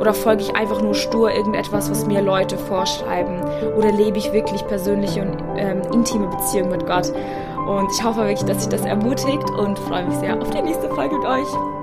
oder 0.01 0.13
folge 0.13 0.43
ich 0.43 0.57
einfach 0.57 0.83
nur 0.83 0.95
stur 0.95 1.31
irgendetwas, 1.31 1.89
was 1.89 2.07
mir 2.07 2.21
Leute 2.21 2.59
vorschreiben 2.59 3.41
oder 3.77 3.93
lebe 3.93 4.19
ich 4.19 4.33
wirklich 4.33 4.67
persönliche 4.67 5.23
und 5.23 5.39
ähm, 5.57 5.83
intime 5.93 6.27
Beziehungen 6.27 6.71
mit 6.71 6.85
Gott. 6.87 7.13
Und 7.67 7.91
ich 7.93 8.03
hoffe 8.03 8.21
wirklich, 8.21 8.45
dass 8.45 8.65
sich 8.65 8.69
das 8.69 8.83
ermutigt 8.83 9.49
und 9.51 9.79
freue 9.79 10.07
mich 10.07 10.17
sehr 10.17 10.41
auf 10.41 10.51
die 10.51 10.63
nächste 10.63 10.89
Folge 10.89 11.17
mit 11.17 11.27
euch. 11.27 11.82